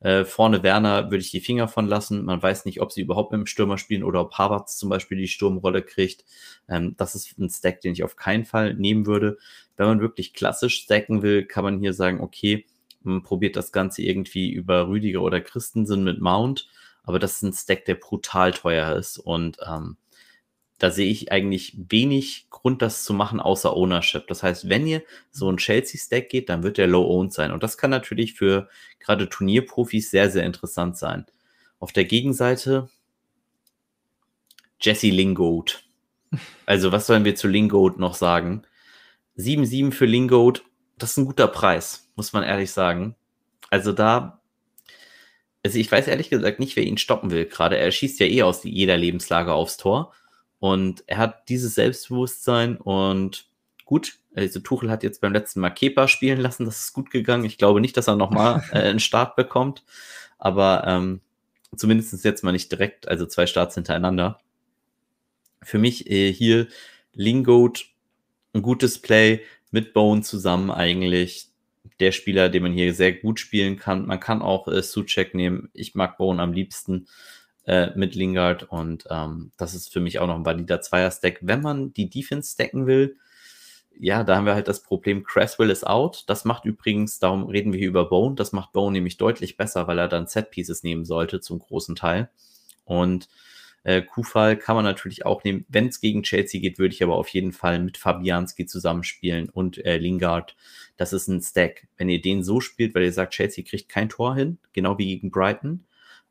äh, 0.00 0.24
vorne 0.24 0.62
Werner 0.62 1.10
würde 1.10 1.22
ich 1.22 1.30
die 1.30 1.40
Finger 1.40 1.68
von 1.68 1.86
lassen. 1.86 2.24
Man 2.24 2.42
weiß 2.42 2.64
nicht, 2.64 2.80
ob 2.80 2.92
sie 2.92 3.00
überhaupt 3.00 3.32
mit 3.32 3.40
dem 3.40 3.46
Stürmer 3.46 3.78
spielen 3.78 4.04
oder 4.04 4.20
ob 4.20 4.34
Havertz 4.34 4.76
zum 4.76 4.88
Beispiel 4.88 5.18
die 5.18 5.28
Sturmrolle 5.28 5.82
kriegt. 5.82 6.24
Ähm, 6.68 6.94
das 6.96 7.14
ist 7.14 7.38
ein 7.38 7.50
Stack, 7.50 7.80
den 7.80 7.92
ich 7.92 8.04
auf 8.04 8.16
keinen 8.16 8.44
Fall 8.44 8.74
nehmen 8.74 9.06
würde. 9.06 9.38
Wenn 9.76 9.86
man 9.86 10.00
wirklich 10.00 10.34
klassisch 10.34 10.82
stacken 10.82 11.22
will, 11.22 11.44
kann 11.46 11.64
man 11.64 11.78
hier 11.78 11.92
sagen, 11.92 12.20
okay, 12.20 12.66
man 13.02 13.22
probiert 13.22 13.56
das 13.56 13.72
Ganze 13.72 14.02
irgendwie 14.02 14.50
über 14.52 14.88
Rüdiger 14.88 15.22
oder 15.22 15.40
Christensen 15.40 16.04
mit 16.04 16.20
Mount. 16.20 16.68
Aber 17.04 17.18
das 17.18 17.34
ist 17.34 17.42
ein 17.42 17.52
Stack, 17.52 17.84
der 17.84 17.94
brutal 17.94 18.52
teuer 18.52 18.96
ist. 18.96 19.18
Und 19.18 19.58
ähm, 19.66 19.96
da 20.78 20.90
sehe 20.90 21.10
ich 21.10 21.32
eigentlich 21.32 21.76
wenig 21.88 22.46
Grund, 22.50 22.82
das 22.82 23.04
zu 23.04 23.14
machen, 23.14 23.40
außer 23.40 23.74
Ownership. 23.74 24.26
Das 24.26 24.42
heißt, 24.42 24.68
wenn 24.68 24.86
ihr 24.86 25.02
so 25.30 25.50
ein 25.50 25.56
Chelsea-Stack 25.56 26.28
geht, 26.28 26.48
dann 26.48 26.62
wird 26.62 26.78
der 26.78 26.86
low-owned 26.86 27.32
sein. 27.32 27.52
Und 27.52 27.62
das 27.62 27.78
kann 27.78 27.90
natürlich 27.90 28.34
für 28.34 28.68
gerade 29.00 29.28
Turnierprofis 29.28 30.10
sehr, 30.10 30.30
sehr 30.30 30.44
interessant 30.44 30.96
sein. 30.98 31.26
Auf 31.78 31.92
der 31.92 32.04
Gegenseite 32.04 32.88
Jesse 34.80 35.10
Lingard. 35.10 35.84
Also, 36.66 36.92
was 36.92 37.06
sollen 37.06 37.24
wir 37.24 37.34
zu 37.34 37.48
Lingard 37.48 37.98
noch 37.98 38.14
sagen? 38.14 38.62
7-7 39.38 39.92
für 39.92 40.06
Lingard, 40.06 40.62
das 40.98 41.12
ist 41.12 41.16
ein 41.18 41.26
guter 41.26 41.48
Preis, 41.48 42.10
muss 42.16 42.32
man 42.32 42.42
ehrlich 42.42 42.70
sagen. 42.70 43.14
Also 43.70 43.92
da, 43.92 44.40
also 45.62 45.78
ich 45.78 45.90
weiß 45.90 46.08
ehrlich 46.08 46.30
gesagt 46.30 46.58
nicht, 46.58 46.76
wer 46.76 46.84
ihn 46.84 46.98
stoppen 46.98 47.30
will 47.30 47.46
gerade. 47.46 47.76
Er 47.76 47.90
schießt 47.90 48.20
ja 48.20 48.26
eh 48.26 48.42
aus 48.42 48.64
jeder 48.64 48.96
Lebenslage 48.96 49.52
aufs 49.52 49.76
Tor. 49.76 50.14
Und 50.58 51.04
er 51.06 51.18
hat 51.18 51.48
dieses 51.48 51.74
Selbstbewusstsein 51.74 52.76
und 52.76 53.46
gut, 53.84 54.18
also 54.34 54.60
Tuchel 54.60 54.90
hat 54.90 55.02
jetzt 55.02 55.20
beim 55.20 55.32
letzten 55.32 55.60
Mal 55.60 55.70
Kepa 55.70 56.08
spielen 56.08 56.40
lassen, 56.40 56.64
das 56.64 56.80
ist 56.80 56.92
gut 56.92 57.10
gegangen. 57.10 57.44
Ich 57.44 57.58
glaube 57.58 57.80
nicht, 57.80 57.96
dass 57.96 58.08
er 58.08 58.16
nochmal 58.16 58.62
äh, 58.72 58.78
einen 58.78 59.00
Start 59.00 59.36
bekommt, 59.36 59.84
aber 60.38 60.84
ähm, 60.86 61.20
zumindest 61.74 62.24
jetzt 62.24 62.44
mal 62.44 62.52
nicht 62.52 62.70
direkt, 62.70 63.08
also 63.08 63.26
zwei 63.26 63.46
Starts 63.46 63.74
hintereinander. 63.74 64.40
Für 65.62 65.78
mich 65.78 66.10
äh, 66.10 66.32
hier 66.32 66.68
Lingard, 67.12 67.86
ein 68.52 68.62
gutes 68.62 69.00
Play 69.00 69.42
mit 69.70 69.92
Bone 69.92 70.22
zusammen 70.22 70.70
eigentlich. 70.70 71.48
Der 72.00 72.12
Spieler, 72.12 72.48
den 72.48 72.62
man 72.62 72.72
hier 72.72 72.92
sehr 72.92 73.12
gut 73.12 73.40
spielen 73.40 73.78
kann. 73.78 74.06
Man 74.06 74.20
kann 74.20 74.42
auch 74.42 74.68
äh, 74.68 74.82
Suchek 74.82 75.34
nehmen. 75.34 75.70
Ich 75.72 75.94
mag 75.94 76.18
Bone 76.18 76.42
am 76.42 76.52
liebsten 76.52 77.06
äh, 77.66 77.90
mit 77.96 78.14
Lingard 78.14 78.64
und 78.64 79.04
ähm, 79.10 79.52
das 79.56 79.74
ist 79.74 79.92
für 79.92 80.00
mich 80.00 80.18
auch 80.18 80.26
noch 80.26 80.36
ein 80.36 80.46
valider 80.46 80.80
Zweier-Stack. 80.80 81.38
Wenn 81.42 81.62
man 81.62 81.92
die 81.92 82.08
Defense 82.08 82.52
stacken 82.52 82.86
will, 82.86 83.16
ja, 83.98 84.24
da 84.24 84.36
haben 84.36 84.46
wir 84.46 84.54
halt 84.54 84.68
das 84.68 84.82
Problem, 84.82 85.24
Cresswell 85.24 85.70
ist 85.70 85.86
out. 85.86 86.24
Das 86.26 86.44
macht 86.44 86.64
übrigens, 86.64 87.18
darum 87.18 87.44
reden 87.44 87.72
wir 87.72 87.78
hier 87.78 87.88
über 87.88 88.08
Bone, 88.08 88.34
das 88.34 88.52
macht 88.52 88.72
Bone 88.72 88.92
nämlich 88.92 89.16
deutlich 89.16 89.56
besser, 89.56 89.86
weil 89.86 89.98
er 89.98 90.08
dann 90.08 90.26
Set-Pieces 90.26 90.82
nehmen 90.82 91.04
sollte 91.04 91.40
zum 91.40 91.58
großen 91.58 91.96
Teil. 91.96 92.30
Und 92.84 93.28
äh, 93.86 94.02
Kufal 94.02 94.56
kann 94.56 94.76
man 94.76 94.84
natürlich 94.84 95.24
auch 95.24 95.44
nehmen. 95.44 95.64
Wenn 95.68 95.88
es 95.88 96.00
gegen 96.00 96.24
Chelsea 96.24 96.60
geht, 96.60 96.78
würde 96.78 96.94
ich 96.94 97.02
aber 97.02 97.16
auf 97.16 97.28
jeden 97.28 97.52
Fall 97.52 97.78
mit 97.78 97.96
Fabianski 97.96 98.66
zusammenspielen 98.66 99.48
und 99.48 99.84
äh, 99.84 99.96
Lingard. 99.96 100.56
Das 100.96 101.12
ist 101.12 101.28
ein 101.28 101.40
Stack. 101.40 101.86
Wenn 101.96 102.08
ihr 102.08 102.20
den 102.20 102.42
so 102.42 102.60
spielt, 102.60 102.94
weil 102.94 103.04
ihr 103.04 103.12
sagt, 103.12 103.34
Chelsea 103.34 103.64
kriegt 103.64 103.88
kein 103.88 104.08
Tor 104.08 104.34
hin, 104.34 104.58
genau 104.72 104.98
wie 104.98 105.06
gegen 105.06 105.30
Brighton, 105.30 105.84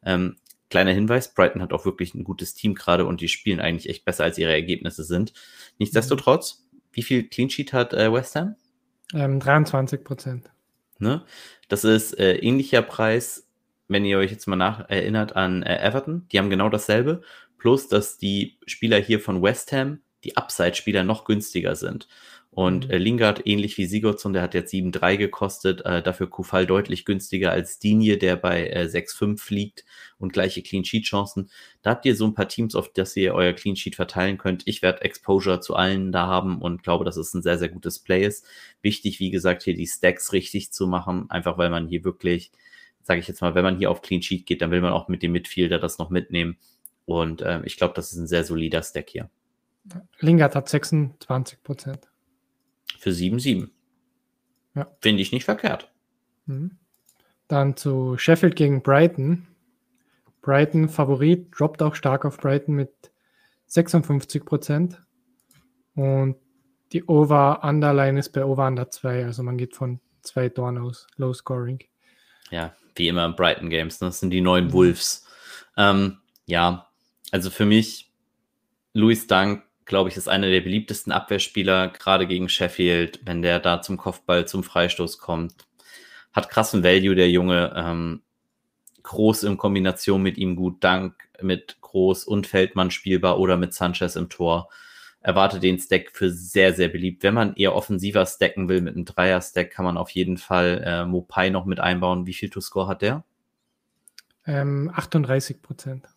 ähm, 0.04 0.36
kleiner 0.76 0.92
Hinweis, 0.92 1.34
Brighton 1.34 1.62
hat 1.62 1.72
auch 1.72 1.86
wirklich 1.86 2.14
ein 2.16 2.26
gutes 2.26 2.54
Team 2.54 2.76
gerade 2.76 3.06
und 3.06 3.22
die 3.22 3.30
spielen 3.30 3.62
eigentlich 3.62 3.88
echt 3.88 4.04
besser, 4.04 4.26
als 4.26 4.38
ihre 4.38 4.52
Ergebnisse 4.52 5.06
sind. 5.06 5.32
Nichtsdestotrotz, 5.78 6.68
wie 6.92 7.02
viel 7.02 7.30
Clean 7.30 7.50
Sheet 7.50 7.72
hat 7.72 7.94
äh, 7.94 8.12
West 8.12 8.36
Ham? 8.36 8.56
Ähm, 9.14 9.40
23 9.40 10.04
Prozent. 10.04 10.52
Ne? 11.00 11.24
Das 11.70 11.86
ist 11.86 12.20
äh, 12.20 12.36
ähnlicher 12.40 12.82
Preis, 12.82 13.48
wenn 13.88 14.04
ihr 14.04 14.18
euch 14.18 14.32
jetzt 14.32 14.48
mal 14.48 14.58
nach 14.58 14.90
erinnert 14.90 15.38
an 15.38 15.64
äh, 15.64 15.78
Everton. 15.82 16.28
Die 16.34 16.40
haben 16.40 16.50
genau 16.50 16.68
dasselbe. 16.68 17.22
Plus, 17.58 17.88
dass 17.88 18.18
die 18.18 18.58
Spieler 18.68 18.98
hier 18.98 19.22
von 19.22 19.42
West 19.42 19.72
Ham, 19.72 20.02
die 20.26 20.36
Upside-Spieler, 20.36 21.06
noch 21.06 21.24
günstiger 21.24 21.78
sind. 21.78 22.10
Und 22.56 22.88
mhm. 22.88 22.92
äh, 22.92 22.98
Lingard, 22.98 23.46
ähnlich 23.46 23.78
wie 23.78 23.86
Sigurdsson, 23.86 24.32
der 24.32 24.42
hat 24.42 24.54
jetzt 24.54 24.74
7,3 24.74 25.18
gekostet, 25.18 25.82
äh, 25.84 26.02
dafür 26.02 26.30
Kufal 26.30 26.66
deutlich 26.66 27.04
günstiger 27.04 27.52
als 27.52 27.80
Dinje, 27.80 28.18
der 28.18 28.38
bei 28.38 28.70
äh, 28.70 28.86
6,5 28.86 29.54
liegt 29.54 29.84
und 30.20 30.32
gleiche 30.32 30.64
Clean 30.64 30.86
Sheet 30.86 31.04
Chancen. 31.04 31.50
Da 31.82 31.90
habt 31.92 32.06
ihr 32.06 32.16
so 32.16 32.26
ein 32.26 32.34
paar 32.34 32.48
Teams, 32.48 32.76
auf 32.76 32.94
das 32.94 33.14
ihr 33.18 33.34
euer 33.34 33.52
Clean 33.52 33.76
Sheet 33.76 33.98
verteilen 33.98 34.38
könnt. 34.38 34.64
Ich 34.68 34.82
werde 34.82 35.02
Exposure 35.02 35.60
zu 35.60 35.76
allen 35.76 36.14
da 36.14 36.28
haben 36.28 36.62
und 36.62 36.82
glaube, 36.82 37.04
dass 37.04 37.18
es 37.18 37.34
ein 37.34 37.44
sehr, 37.44 37.58
sehr 37.58 37.68
gutes 37.68 38.00
Play 38.00 38.26
ist. 38.26 38.46
Wichtig, 38.82 39.20
wie 39.20 39.32
gesagt, 39.32 39.64
hier 39.64 39.76
die 39.76 39.86
Stacks 39.86 40.32
richtig 40.32 40.72
zu 40.72 40.88
machen, 40.88 41.30
einfach 41.30 41.58
weil 41.58 41.70
man 41.70 41.90
hier 41.90 42.06
wirklich, 42.06 42.54
sage 43.04 43.20
ich 43.20 43.28
jetzt 43.28 43.42
mal, 43.42 43.54
wenn 43.54 43.66
man 43.66 43.78
hier 43.78 43.92
auf 43.92 44.02
Clean 44.02 44.22
Sheet 44.22 44.46
geht, 44.46 44.62
dann 44.62 44.72
will 44.72 44.80
man 44.80 44.94
auch 44.94 45.10
mit 45.10 45.24
dem 45.24 45.34
Midfielder 45.34 45.78
das 45.78 45.98
noch 45.98 46.10
mitnehmen. 46.10 46.56
Und 47.04 47.42
äh, 47.42 47.62
ich 47.66 47.76
glaube, 47.76 47.96
das 47.96 48.14
ist 48.14 48.18
ein 48.18 48.28
sehr 48.28 48.46
solider 48.46 48.82
Stack 48.82 49.10
hier. 49.10 49.30
Lingard 50.22 50.56
hat 50.56 50.70
26 50.70 51.62
Prozent 51.62 52.08
für 52.98 53.12
7-7. 53.12 53.70
Ja. 54.76 54.88
Finde 55.02 55.22
ich 55.22 55.32
nicht 55.32 55.46
verkehrt. 55.46 55.92
Mhm. 56.46 56.78
Dann 57.48 57.78
zu 57.78 58.18
Sheffield 58.18 58.56
gegen 58.56 58.82
Brighton. 58.82 59.48
Brighton 60.42 60.90
Favorit, 60.90 61.48
droppt 61.58 61.82
auch 61.82 61.96
stark 61.96 62.26
auf 62.26 62.38
Brighton 62.38 62.76
mit 62.76 62.92
56 63.68 64.46
Prozent. 64.46 65.02
Und 65.96 66.36
die 66.92 67.04
Over-Underline 67.06 68.20
ist 68.20 68.30
bei 68.30 68.46
Over-Under 68.46 68.90
2. 68.90 69.26
Also 69.26 69.44
man 69.44 69.58
geht 69.58 69.76
von 69.76 70.00
zwei 70.22 70.50
Toren 70.50 70.78
aus. 70.78 71.08
Low 71.18 71.34
Scoring. 71.34 71.80
Ja, 72.52 72.76
wie 72.96 73.08
immer 73.08 73.26
im 73.26 73.36
Brighton 73.36 73.70
Games. 73.70 74.02
Ne? 74.02 74.08
Das 74.08 74.20
sind 74.20 74.30
die 74.30 74.42
neuen 74.42 74.72
Wolves. 74.72 75.26
Ähm, 75.78 76.18
ja, 76.46 76.88
also 77.32 77.50
für 77.50 77.66
mich, 77.66 78.12
Louis 78.94 79.28
Dunk 79.28 79.64
glaube 79.86 80.10
ich, 80.10 80.18
ist 80.18 80.28
einer 80.28 80.50
der 80.50 80.62
beliebtesten 80.62 81.12
Abwehrspieler, 81.12 81.90
gerade 81.90 82.28
gegen 82.28 82.50
Sheffield, 82.50 83.20
wenn 83.24 83.42
der 83.42 83.60
da 83.60 83.82
zum 83.82 83.98
Kopfball, 83.98 84.48
zum 84.48 84.64
Freistoß 84.64 85.20
kommt. 85.20 85.54
Hat 86.34 86.50
krassen 86.50 86.84
Value, 86.84 87.16
der 87.16 87.30
Junge. 87.30 87.74
Ähm, 87.76 88.22
groß 89.04 89.44
in 89.44 89.58
Kombination 89.58 90.22
mit 90.22 90.38
ihm 90.38 90.56
gut, 90.56 90.84
Dank 90.84 91.14
mit 91.42 91.80
Groß 91.82 92.26
und 92.26 92.48
Feldmann 92.48 92.92
spielbar 92.92 93.40
oder 93.40 93.56
mit 93.56 93.74
Sanchez 93.74 94.16
im 94.16 94.30
Tor. 94.30 94.70
Erwarte 95.22 95.60
den 95.60 95.80
Stack 95.80 96.12
für 96.14 96.32
sehr, 96.32 96.74
sehr 96.74 96.88
beliebt. 96.88 97.24
Wenn 97.24 97.34
man 97.34 97.56
eher 97.56 97.76
offensiver 97.76 98.26
stacken 98.26 98.68
will 98.68 98.82
mit 98.82 98.96
einem 98.96 99.06
Dreier-Stack, 99.06 99.72
kann 99.72 99.86
man 99.86 99.98
auf 99.98 100.10
jeden 100.12 100.38
Fall 100.38 100.84
äh, 100.86 101.06
Mopai 101.06 101.50
noch 101.50 101.66
mit 101.66 101.80
einbauen. 101.80 102.28
Wie 102.28 102.34
viel 102.34 102.50
To-Score 102.50 102.88
hat 102.88 103.02
der? 103.02 103.24
Ähm, 104.46 104.92
38 104.94 105.62
Prozent. 105.62 106.08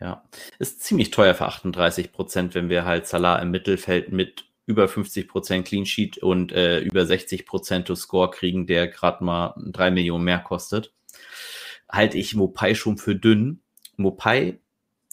Ja, 0.00 0.24
ist 0.58 0.82
ziemlich 0.82 1.10
teuer 1.10 1.34
für 1.34 1.46
38 1.46 2.12
Prozent, 2.12 2.54
wenn 2.54 2.70
wir 2.70 2.86
halt 2.86 3.06
Salah 3.06 3.38
im 3.38 3.50
Mittelfeld 3.50 4.10
mit 4.12 4.46
über 4.64 4.88
50 4.88 5.28
Prozent 5.28 5.66
Clean 5.66 5.84
Sheet 5.84 6.18
und 6.18 6.52
äh, 6.52 6.80
über 6.80 7.04
60 7.04 7.44
Prozent 7.44 7.86
to 7.86 7.94
Score 7.94 8.30
kriegen, 8.30 8.66
der 8.66 8.88
gerade 8.88 9.22
mal 9.22 9.54
drei 9.58 9.90
Millionen 9.90 10.24
mehr 10.24 10.38
kostet. 10.38 10.94
Halte 11.90 12.16
ich 12.16 12.34
Mopai 12.34 12.74
schon 12.74 12.96
für 12.96 13.14
dünn. 13.14 13.60
Mopai, 13.96 14.58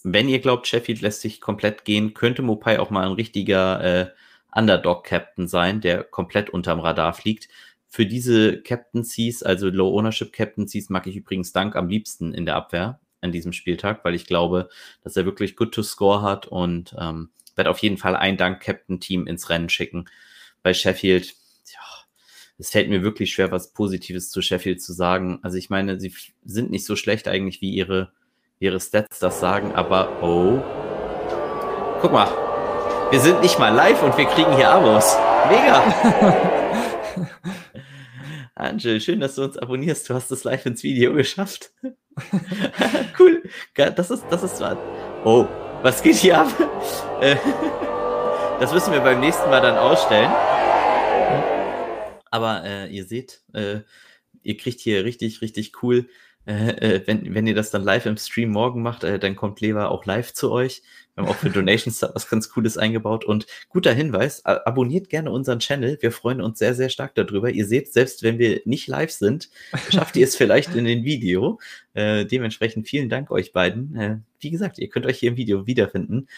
wenn 0.04 0.28
ihr 0.28 0.38
glaubt, 0.38 0.66
Sheffield 0.66 1.02
lässt 1.02 1.20
sich 1.20 1.40
komplett 1.40 1.84
gehen, 1.84 2.14
könnte 2.14 2.40
Mopai 2.40 2.78
auch 2.78 2.90
mal 2.90 3.04
ein 3.04 3.12
richtiger 3.12 3.84
äh, 3.84 4.10
Underdog-Captain 4.52 5.48
sein, 5.48 5.82
der 5.82 6.04
komplett 6.04 6.48
unterm 6.48 6.80
Radar 6.80 7.12
fliegt. 7.12 7.48
Für 7.88 8.06
diese 8.06 8.62
Captaincies, 8.62 9.42
also 9.42 9.68
Low 9.68 9.98
Ownership 9.98 10.32
Captaincies, 10.32 10.88
mag 10.88 11.06
ich 11.06 11.16
übrigens 11.16 11.52
Dank 11.52 11.76
am 11.76 11.88
liebsten 11.88 12.32
in 12.32 12.46
der 12.46 12.56
Abwehr 12.56 13.00
an 13.20 13.32
diesem 13.32 13.52
Spieltag, 13.52 14.04
weil 14.04 14.14
ich 14.14 14.26
glaube, 14.26 14.68
dass 15.02 15.16
er 15.16 15.24
wirklich 15.24 15.56
good 15.56 15.72
to 15.72 15.82
score 15.82 16.22
hat 16.22 16.46
und 16.46 16.94
ähm, 16.98 17.30
werde 17.56 17.70
auf 17.70 17.78
jeden 17.78 17.98
Fall 17.98 18.16
ein 18.16 18.36
Dank-Captain-Team 18.36 19.26
ins 19.26 19.50
Rennen 19.50 19.68
schicken. 19.68 20.06
Bei 20.62 20.72
Sheffield, 20.72 21.34
ja, 21.72 21.80
es 22.58 22.70
fällt 22.70 22.88
mir 22.88 23.02
wirklich 23.02 23.32
schwer, 23.32 23.50
was 23.50 23.72
Positives 23.72 24.30
zu 24.30 24.40
Sheffield 24.42 24.82
zu 24.82 24.92
sagen. 24.92 25.40
Also 25.42 25.56
ich 25.56 25.70
meine, 25.70 25.98
sie 26.00 26.14
sind 26.44 26.70
nicht 26.70 26.84
so 26.84 26.96
schlecht 26.96 27.28
eigentlich, 27.28 27.60
wie 27.60 27.70
ihre, 27.70 28.12
ihre 28.60 28.80
Stats 28.80 29.18
das 29.18 29.40
sagen, 29.40 29.74
aber 29.74 30.22
oh. 30.22 30.62
Guck 32.00 32.12
mal, 32.12 32.28
wir 33.10 33.20
sind 33.20 33.40
nicht 33.40 33.58
mal 33.58 33.74
live 33.74 34.02
und 34.02 34.16
wir 34.16 34.26
kriegen 34.26 34.54
hier 34.54 34.70
Abos. 34.70 35.16
Mega! 35.50 35.82
Angel, 38.58 39.00
schön, 39.00 39.20
dass 39.20 39.36
du 39.36 39.44
uns 39.44 39.56
abonnierst. 39.56 40.10
Du 40.10 40.14
hast 40.14 40.32
es 40.32 40.42
live 40.42 40.66
ins 40.66 40.82
Video 40.82 41.14
geschafft. 41.14 41.70
cool. 43.18 43.42
Das 43.74 44.10
ist, 44.10 44.24
das 44.30 44.42
ist, 44.42 44.60
oh, 45.24 45.46
was 45.82 46.02
geht 46.02 46.16
hier 46.16 46.40
ab? 46.40 46.52
Äh, 47.20 47.34
das 48.60 48.72
müssen 48.72 48.92
wir 48.92 49.00
beim 49.00 49.18
nächsten 49.18 49.50
Mal 49.50 49.60
dann 49.60 49.76
ausstellen. 49.76 50.30
Aber 52.30 52.62
äh, 52.62 52.86
ihr 52.94 53.04
seht, 53.04 53.42
äh, 53.54 53.80
ihr 54.44 54.56
kriegt 54.56 54.78
hier 54.78 55.04
richtig, 55.04 55.42
richtig 55.42 55.82
cool 55.82 56.08
äh, 56.48 56.96
äh, 56.96 57.06
wenn, 57.06 57.34
wenn 57.34 57.46
ihr 57.46 57.54
das 57.54 57.70
dann 57.70 57.84
live 57.84 58.06
im 58.06 58.16
Stream 58.16 58.48
morgen 58.48 58.80
macht, 58.80 59.04
äh, 59.04 59.18
dann 59.18 59.36
kommt 59.36 59.60
Lever 59.60 59.90
auch 59.90 60.06
live 60.06 60.32
zu 60.32 60.50
euch. 60.50 60.82
Wir 61.14 61.22
haben 61.22 61.30
auch 61.30 61.36
für 61.36 61.50
Donations 61.50 62.00
was 62.00 62.26
ganz 62.26 62.48
Cooles 62.48 62.78
eingebaut. 62.78 63.26
Und 63.26 63.46
guter 63.68 63.92
Hinweis, 63.92 64.46
abonniert 64.46 65.10
gerne 65.10 65.30
unseren 65.30 65.58
Channel. 65.58 65.98
Wir 66.00 66.10
freuen 66.10 66.40
uns 66.40 66.58
sehr, 66.58 66.74
sehr 66.74 66.88
stark 66.88 67.14
darüber. 67.16 67.50
Ihr 67.50 67.66
seht, 67.66 67.92
selbst 67.92 68.22
wenn 68.22 68.38
wir 68.38 68.62
nicht 68.64 68.88
live 68.88 69.10
sind, 69.10 69.50
schafft 69.90 70.16
ihr 70.16 70.24
es 70.24 70.36
vielleicht 70.36 70.74
in 70.74 70.86
den 70.86 71.04
Video. 71.04 71.60
Äh, 71.92 72.24
dementsprechend 72.24 72.88
vielen 72.88 73.10
Dank 73.10 73.30
euch 73.30 73.52
beiden. 73.52 73.94
Äh, 73.94 74.18
wie 74.40 74.50
gesagt, 74.50 74.78
ihr 74.78 74.88
könnt 74.88 75.04
euch 75.04 75.18
hier 75.18 75.32
im 75.32 75.36
Video 75.36 75.66
wiederfinden. 75.66 76.28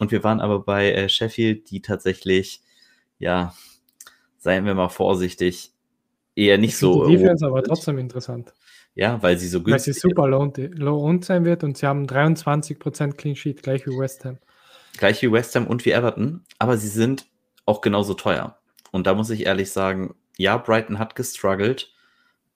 Und 0.00 0.10
wir 0.10 0.24
waren 0.24 0.40
aber 0.40 0.64
bei 0.64 0.90
äh, 0.90 1.08
Sheffield, 1.08 1.70
die 1.70 1.80
tatsächlich, 1.80 2.60
ja, 3.20 3.54
seien 4.38 4.64
wir 4.64 4.74
mal 4.74 4.88
vorsichtig, 4.88 5.70
eher 6.34 6.58
nicht 6.58 6.76
so. 6.76 7.06
Die 7.06 7.16
Defense 7.16 7.46
aber 7.46 7.62
trotzdem 7.62 7.98
interessant. 7.98 8.52
Ja, 8.94 9.22
weil 9.22 9.38
sie 9.38 9.48
so 9.48 9.62
günstig 9.62 9.72
Weil 9.72 9.94
sie 9.94 10.00
super 10.00 10.28
low, 10.28 10.52
low 10.56 11.04
owned 11.06 11.24
sein 11.24 11.44
wird 11.44 11.64
und 11.64 11.76
sie 11.78 11.86
haben 11.86 12.06
23% 12.06 13.12
Clean 13.12 13.36
Sheet, 13.36 13.62
gleich 13.62 13.86
wie 13.86 13.96
West 13.96 14.24
Ham. 14.24 14.38
gleich 14.98 15.22
wie 15.22 15.30
West 15.32 15.54
Ham 15.54 15.66
und 15.66 15.84
wie 15.84 15.92
Everton, 15.92 16.44
aber 16.58 16.76
sie 16.76 16.88
sind 16.88 17.26
auch 17.66 17.80
genauso 17.80 18.14
teuer. 18.14 18.58
Und 18.90 19.06
da 19.06 19.14
muss 19.14 19.30
ich 19.30 19.46
ehrlich 19.46 19.70
sagen, 19.70 20.14
ja, 20.36 20.56
Brighton 20.56 20.98
hat 20.98 21.14
gestruggelt, 21.14 21.92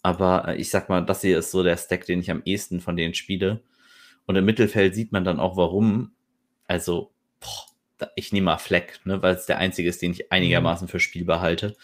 aber 0.02 0.48
äh, 0.48 0.56
ich 0.56 0.70
sag 0.70 0.88
mal, 0.88 1.00
das 1.04 1.22
hier 1.22 1.38
ist 1.38 1.50
so 1.50 1.62
der 1.62 1.76
Stack, 1.76 2.06
den 2.06 2.20
ich 2.20 2.30
am 2.30 2.42
ehesten 2.44 2.80
von 2.80 2.96
denen 2.96 3.14
spiele. 3.14 3.62
Und 4.26 4.36
im 4.36 4.44
Mittelfeld 4.44 4.94
sieht 4.94 5.12
man 5.12 5.24
dann 5.24 5.40
auch, 5.40 5.56
warum. 5.56 6.12
Also, 6.66 7.12
boah, 7.40 8.08
ich 8.16 8.32
nehme 8.32 8.46
mal 8.46 8.58
Fleck, 8.58 9.00
ne, 9.04 9.22
weil 9.22 9.34
es 9.34 9.46
der 9.46 9.58
einzige 9.58 9.88
ist, 9.88 10.02
den 10.02 10.12
ich 10.12 10.32
einigermaßen 10.32 10.88
für 10.88 11.00
spielbar 11.00 11.40
halte. 11.40 11.76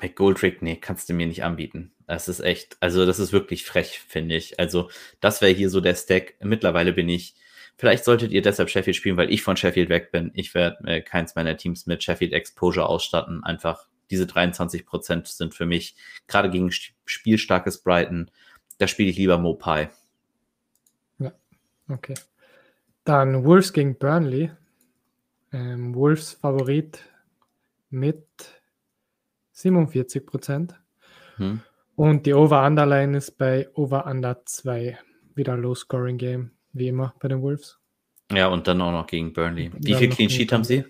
McGoldrick, 0.00 0.62
nee, 0.62 0.76
kannst 0.76 1.08
du 1.08 1.14
mir 1.14 1.26
nicht 1.26 1.44
anbieten. 1.44 1.92
Das 2.06 2.28
ist 2.28 2.40
echt, 2.40 2.76
also 2.80 3.04
das 3.04 3.18
ist 3.18 3.32
wirklich 3.32 3.64
frech, 3.64 4.00
finde 4.06 4.36
ich. 4.36 4.58
Also, 4.58 4.90
das 5.20 5.40
wäre 5.40 5.52
hier 5.52 5.70
so 5.70 5.80
der 5.80 5.94
Stack. 5.94 6.34
Mittlerweile 6.40 6.92
bin 6.92 7.08
ich, 7.08 7.34
vielleicht 7.76 8.04
solltet 8.04 8.32
ihr 8.32 8.42
deshalb 8.42 8.70
Sheffield 8.70 8.96
spielen, 8.96 9.16
weil 9.16 9.30
ich 9.30 9.42
von 9.42 9.56
Sheffield 9.56 9.88
weg 9.88 10.12
bin. 10.12 10.30
Ich 10.34 10.54
werde 10.54 10.86
äh, 10.86 11.00
keins 11.02 11.34
meiner 11.34 11.56
Teams 11.56 11.86
mit 11.86 12.02
Sheffield 12.02 12.32
Exposure 12.32 12.86
ausstatten. 12.86 13.44
Einfach 13.44 13.86
diese 14.10 14.26
23 14.26 14.86
Prozent 14.86 15.26
sind 15.26 15.54
für 15.54 15.66
mich, 15.66 15.96
gerade 16.28 16.50
gegen 16.50 16.70
spielstarkes 17.04 17.82
Brighton, 17.82 18.30
da 18.78 18.86
spiele 18.86 19.10
ich 19.10 19.16
lieber 19.16 19.38
Mopai. 19.38 19.90
Ja, 21.18 21.32
okay. 21.88 22.14
Dann 23.04 23.44
Wolves 23.44 23.72
gegen 23.72 23.96
Burnley. 23.96 24.50
Ähm, 25.52 25.94
Wolves 25.94 26.34
Favorit 26.34 27.00
mit 27.88 28.26
47 29.56 30.26
Prozent. 30.26 30.74
Hm. 31.36 31.62
Und 31.94 32.26
die 32.26 32.34
Over-Underline 32.34 33.16
ist 33.16 33.38
bei 33.38 33.68
Over-Under 33.72 34.44
2. 34.44 34.98
Wieder 35.34 35.56
Low-Scoring-Game, 35.56 36.50
wie 36.72 36.88
immer 36.88 37.14
bei 37.20 37.28
den 37.28 37.40
Wolves. 37.40 37.78
Ja, 38.30 38.48
und 38.48 38.68
dann 38.68 38.82
auch 38.82 38.92
noch 38.92 39.06
gegen 39.06 39.32
Burnley. 39.32 39.70
Wie 39.78 39.94
viel 39.94 40.10
Clean 40.10 40.28
Sheet 40.28 40.52
haben 40.52 40.64
sie? 40.64 40.84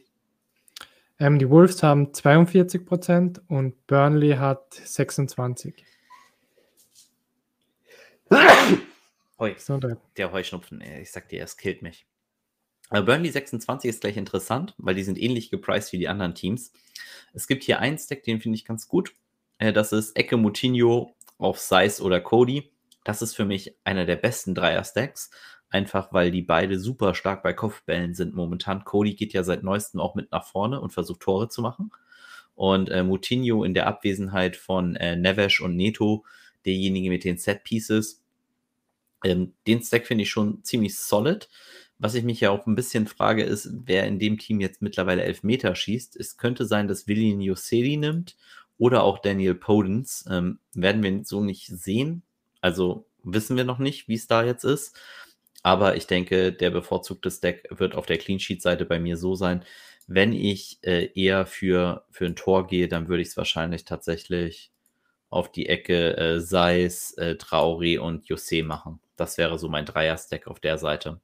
Ähm, 1.19 1.39
die 1.39 1.49
Wolves 1.49 1.83
haben 1.83 2.13
42 2.13 2.85
Prozent 2.85 3.41
und 3.49 3.87
Burnley 3.87 4.33
hat 4.33 4.75
26. 4.75 5.85
Heu. 9.39 9.55
Der 10.17 10.33
Heuschnupfen, 10.33 10.81
ich 10.81 11.13
sag 11.13 11.29
dir, 11.29 11.45
es 11.45 11.57
killt 11.57 11.83
mich. 11.83 12.07
Burnley 12.91 13.31
26 13.31 13.89
ist 13.89 14.01
gleich 14.01 14.17
interessant, 14.17 14.75
weil 14.79 14.95
die 14.95 15.03
sind 15.03 15.19
ähnlich 15.19 15.51
gepreist 15.51 15.93
wie 15.93 15.99
die 15.99 16.09
anderen 16.09 16.35
Teams. 16.35 16.73
Es 17.33 17.47
gibt 17.47 17.65
hier 17.65 17.81
einen 17.81 17.99
Stack, 17.99 18.23
den 18.23 18.41
finde 18.41 18.57
ich 18.57 18.65
ganz 18.65 18.89
gut. 18.89 19.15
Äh, 19.59 19.73
das 19.73 19.93
ist 19.93 20.17
Ecke 20.17 20.37
Mutinho 20.37 21.15
auf 21.39 21.59
Size 21.59 22.03
oder 22.03 22.21
Cody. 22.21 22.71
Das 23.05 23.23
ist 23.23 23.35
für 23.35 23.45
mich 23.45 23.77
einer 23.85 24.07
der 24.07 24.17
besten 24.17 24.55
Dreier-Stacks. 24.55 25.31
Einfach 25.69 26.13
weil 26.13 26.31
die 26.31 26.43
beide 26.43 26.79
super 26.79 27.15
stark 27.15 27.43
bei 27.43 27.53
Kopfbällen 27.53 28.15
sind 28.15 28.35
momentan. 28.35 28.85
Cody 28.85 29.15
geht 29.15 29.33
ja 29.33 29.43
seit 29.43 29.65
neuestem 29.65 30.01
auch 30.01 30.15
mit 30.15 30.31
nach 30.31 30.47
vorne 30.47 30.81
und 30.81 30.93
versucht 30.93 31.21
Tore 31.21 31.49
zu 31.49 31.61
machen. 31.61 31.91
Und 32.55 32.89
äh, 32.89 33.03
Mutinho 33.03 33.65
in 33.65 33.75
der 33.75 33.87
Abwesenheit 33.87 34.57
von 34.57 34.97
äh, 34.97 35.17
Neves 35.17 35.61
und 35.61 35.77
Neto, 35.77 36.25
derjenige 36.65 37.11
mit 37.11 37.25
den 37.25 37.37
Set 37.37 37.65
Pieces. 37.65 38.23
Ähm, 39.25 39.55
den 39.67 39.83
Stack 39.83 40.07
finde 40.07 40.23
ich 40.23 40.31
schon 40.31 40.63
ziemlich 40.65 40.99
solid. 40.99 41.49
Was 41.99 42.15
ich 42.15 42.25
mich 42.25 42.41
ja 42.41 42.51
auch 42.51 42.67
ein 42.67 42.75
bisschen 42.75 43.07
frage, 43.07 43.43
ist, 43.43 43.71
wer 43.73 44.07
in 44.07 44.19
dem 44.19 44.39
Team 44.39 44.61
jetzt 44.61 44.83
mittlerweile 44.83 45.23
elf 45.23 45.43
Meter 45.43 45.75
schießt. 45.75 46.17
Es 46.17 46.37
könnte 46.37 46.67
sein, 46.67 46.89
dass 46.89 47.09
William 47.09 47.41
Yoseli 47.41 47.97
nimmt 47.97 48.37
oder 48.79 49.03
auch 49.03 49.19
Daniel 49.19 49.55
Podens. 49.55 50.25
Ähm, 50.31 50.59
werden 50.75 51.03
wir 51.03 51.25
so 51.25 51.43
nicht 51.43 51.67
sehen. 51.67 52.23
Also 52.61 53.07
wissen 53.23 53.57
wir 53.57 53.65
noch 53.65 53.79
nicht, 53.79 54.09
wie 54.09 54.15
es 54.15 54.27
da 54.27 54.45
jetzt 54.45 54.65
ist. 54.65 54.97
Aber 55.63 55.97
ich 55.97 56.07
denke, 56.07 56.53
der 56.53 56.71
bevorzugte 56.71 57.31
Stack 57.31 57.65
wird 57.71 57.95
auf 57.95 58.07
der 58.07 58.19
Clean 58.19 58.39
Sheet 58.39 58.63
Seite 58.63 58.85
bei 58.85 59.01
mir 59.01 59.17
so 59.17 59.35
sein. 59.35 59.65
Wenn 60.07 60.33
ich 60.33 60.79
äh, 60.83 61.11
eher 61.15 61.47
für, 61.47 62.05
für 62.11 62.27
ein 62.27 62.37
Tor 62.37 62.69
gehe, 62.69 62.89
dann 62.89 63.09
würde 63.09 63.23
ich 63.23 63.29
es 63.29 63.37
wahrscheinlich 63.37 63.85
tatsächlich 63.85 64.71
auf 65.29 65.51
die 65.51 65.69
Ecke 65.69 66.17
äh, 66.17 66.41
Seis, 66.41 67.15
äh, 67.15 67.37
Traori 67.37 67.99
und 67.99 68.27
Jose 68.29 68.63
machen. 68.63 69.01
Das 69.17 69.39
wäre 69.39 69.59
so 69.59 69.69
mein 69.69 69.87
Dreier-Stack 69.87 70.47
auf 70.47 70.61
der 70.61 70.79
Seite. 70.79 71.21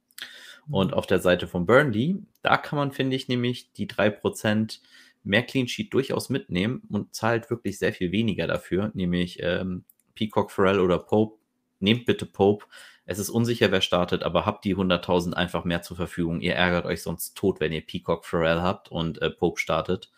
Und 0.69 0.91
mhm. 0.91 0.93
auf 0.93 1.07
der 1.07 1.19
Seite 1.19 1.47
von 1.47 1.65
Burnley, 1.65 2.23
da 2.41 2.57
kann 2.57 2.77
man, 2.77 2.91
finde 2.91 3.15
ich, 3.15 3.27
nämlich 3.27 3.71
die 3.73 3.87
3% 3.87 4.79
mehr 5.23 5.43
Clean 5.43 5.67
Sheet 5.67 5.93
durchaus 5.93 6.29
mitnehmen 6.29 6.83
und 6.89 7.15
zahlt 7.15 7.49
wirklich 7.49 7.79
sehr 7.79 7.93
viel 7.93 8.11
weniger 8.11 8.47
dafür, 8.47 8.91
nämlich 8.93 9.41
ähm, 9.41 9.85
Peacock, 10.15 10.51
Farrell 10.51 10.79
oder 10.79 10.99
Pope. 10.99 11.37
Nehmt 11.79 12.05
bitte 12.05 12.25
Pope, 12.25 12.65
es 13.05 13.19
ist 13.19 13.29
unsicher, 13.29 13.71
wer 13.71 13.81
startet, 13.81 14.23
aber 14.23 14.45
habt 14.45 14.63
die 14.63 14.75
100.000 14.75 15.33
einfach 15.33 15.65
mehr 15.65 15.81
zur 15.81 15.97
Verfügung. 15.97 16.39
Ihr 16.39 16.55
ärgert 16.55 16.85
euch 16.85 17.03
sonst 17.03 17.35
tot, 17.35 17.59
wenn 17.59 17.73
ihr 17.73 17.85
Peacock 17.85 18.25
Pharrell 18.25 18.61
habt 18.61 18.89
und 18.89 19.21
äh, 19.21 19.29
Pope 19.29 19.59
startet. 19.59 20.09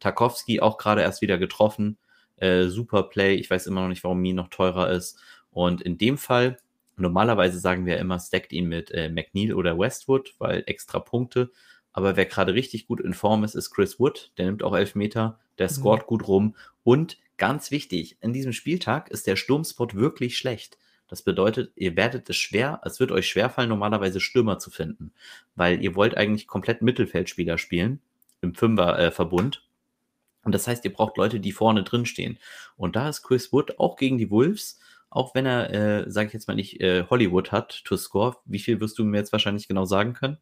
Tarkovsky 0.00 0.60
auch 0.60 0.76
gerade 0.76 1.02
erst 1.02 1.22
wieder 1.22 1.38
getroffen. 1.38 1.98
Äh, 2.36 2.64
super 2.64 3.04
Play. 3.04 3.36
Ich 3.36 3.48
weiß 3.48 3.66
immer 3.68 3.82
noch 3.82 3.88
nicht, 3.88 4.02
warum 4.02 4.20
Mie 4.20 4.32
noch 4.32 4.48
teurer 4.48 4.90
ist. 4.90 5.20
Und 5.50 5.80
in 5.82 5.98
dem 5.98 6.18
Fall, 6.18 6.58
normalerweise 6.96 7.58
sagen 7.58 7.86
wir 7.86 7.98
immer, 7.98 8.18
stackt 8.18 8.52
ihn 8.52 8.68
mit 8.68 8.90
äh, 8.90 9.08
McNeil 9.08 9.54
oder 9.54 9.78
Westwood, 9.78 10.34
weil 10.38 10.62
extra 10.66 10.98
Punkte. 10.98 11.50
Aber 11.92 12.16
wer 12.16 12.26
gerade 12.26 12.54
richtig 12.54 12.86
gut 12.86 13.00
in 13.00 13.14
Form 13.14 13.44
ist, 13.44 13.54
ist 13.54 13.70
Chris 13.70 13.98
Wood. 13.98 14.32
Der 14.36 14.46
nimmt 14.46 14.62
auch 14.62 14.76
elf 14.76 14.94
Meter, 14.94 15.38
der 15.58 15.68
scoret 15.68 16.02
mhm. 16.02 16.06
gut 16.06 16.28
rum. 16.28 16.56
Und 16.84 17.18
ganz 17.38 17.70
wichtig, 17.70 18.18
in 18.20 18.32
diesem 18.32 18.52
Spieltag 18.52 19.10
ist 19.10 19.26
der 19.26 19.36
Sturmspot 19.36 19.94
wirklich 19.94 20.36
schlecht. 20.36 20.78
Das 21.08 21.22
bedeutet, 21.22 21.72
ihr 21.76 21.96
werdet 21.96 22.28
es 22.28 22.36
schwer, 22.36 22.80
es 22.84 22.98
wird 22.98 23.12
euch 23.12 23.28
schwerfallen, 23.28 23.68
normalerweise 23.68 24.20
Stürmer 24.20 24.58
zu 24.58 24.70
finden, 24.70 25.12
weil 25.54 25.82
ihr 25.82 25.94
wollt 25.94 26.16
eigentlich 26.16 26.46
komplett 26.46 26.82
Mittelfeldspieler 26.82 27.58
spielen 27.58 28.00
im 28.40 28.54
Fünferverbund. 28.54 29.56
Äh, 29.56 30.46
und 30.46 30.54
das 30.54 30.66
heißt, 30.66 30.84
ihr 30.84 30.92
braucht 30.92 31.16
Leute, 31.16 31.40
die 31.40 31.52
vorne 31.52 31.82
drin 31.82 32.06
stehen. 32.06 32.38
Und 32.76 32.96
da 32.96 33.08
ist 33.08 33.22
Chris 33.22 33.52
Wood 33.52 33.78
auch 33.78 33.96
gegen 33.96 34.18
die 34.18 34.30
Wolves, 34.30 34.78
auch 35.10 35.34
wenn 35.34 35.46
er, 35.46 35.72
äh, 35.72 36.10
sage 36.10 36.28
ich 36.28 36.32
jetzt 36.32 36.48
mal 36.48 36.54
nicht, 36.54 36.80
äh, 36.80 37.04
Hollywood 37.08 37.52
hat 37.52 37.84
to 37.84 37.96
score. 37.96 38.36
Wie 38.44 38.58
viel 38.58 38.80
wirst 38.80 38.98
du 38.98 39.04
mir 39.04 39.18
jetzt 39.18 39.32
wahrscheinlich 39.32 39.68
genau 39.68 39.84
sagen 39.84 40.12
können? 40.12 40.38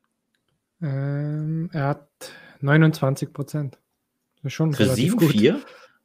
Ähm, 0.82 1.70
er 1.72 1.88
hat 1.88 2.08
29 2.60 3.32
Prozent. 3.32 3.78
Schon 4.46 4.72
Für 4.74 4.84
7-4? 4.84 5.60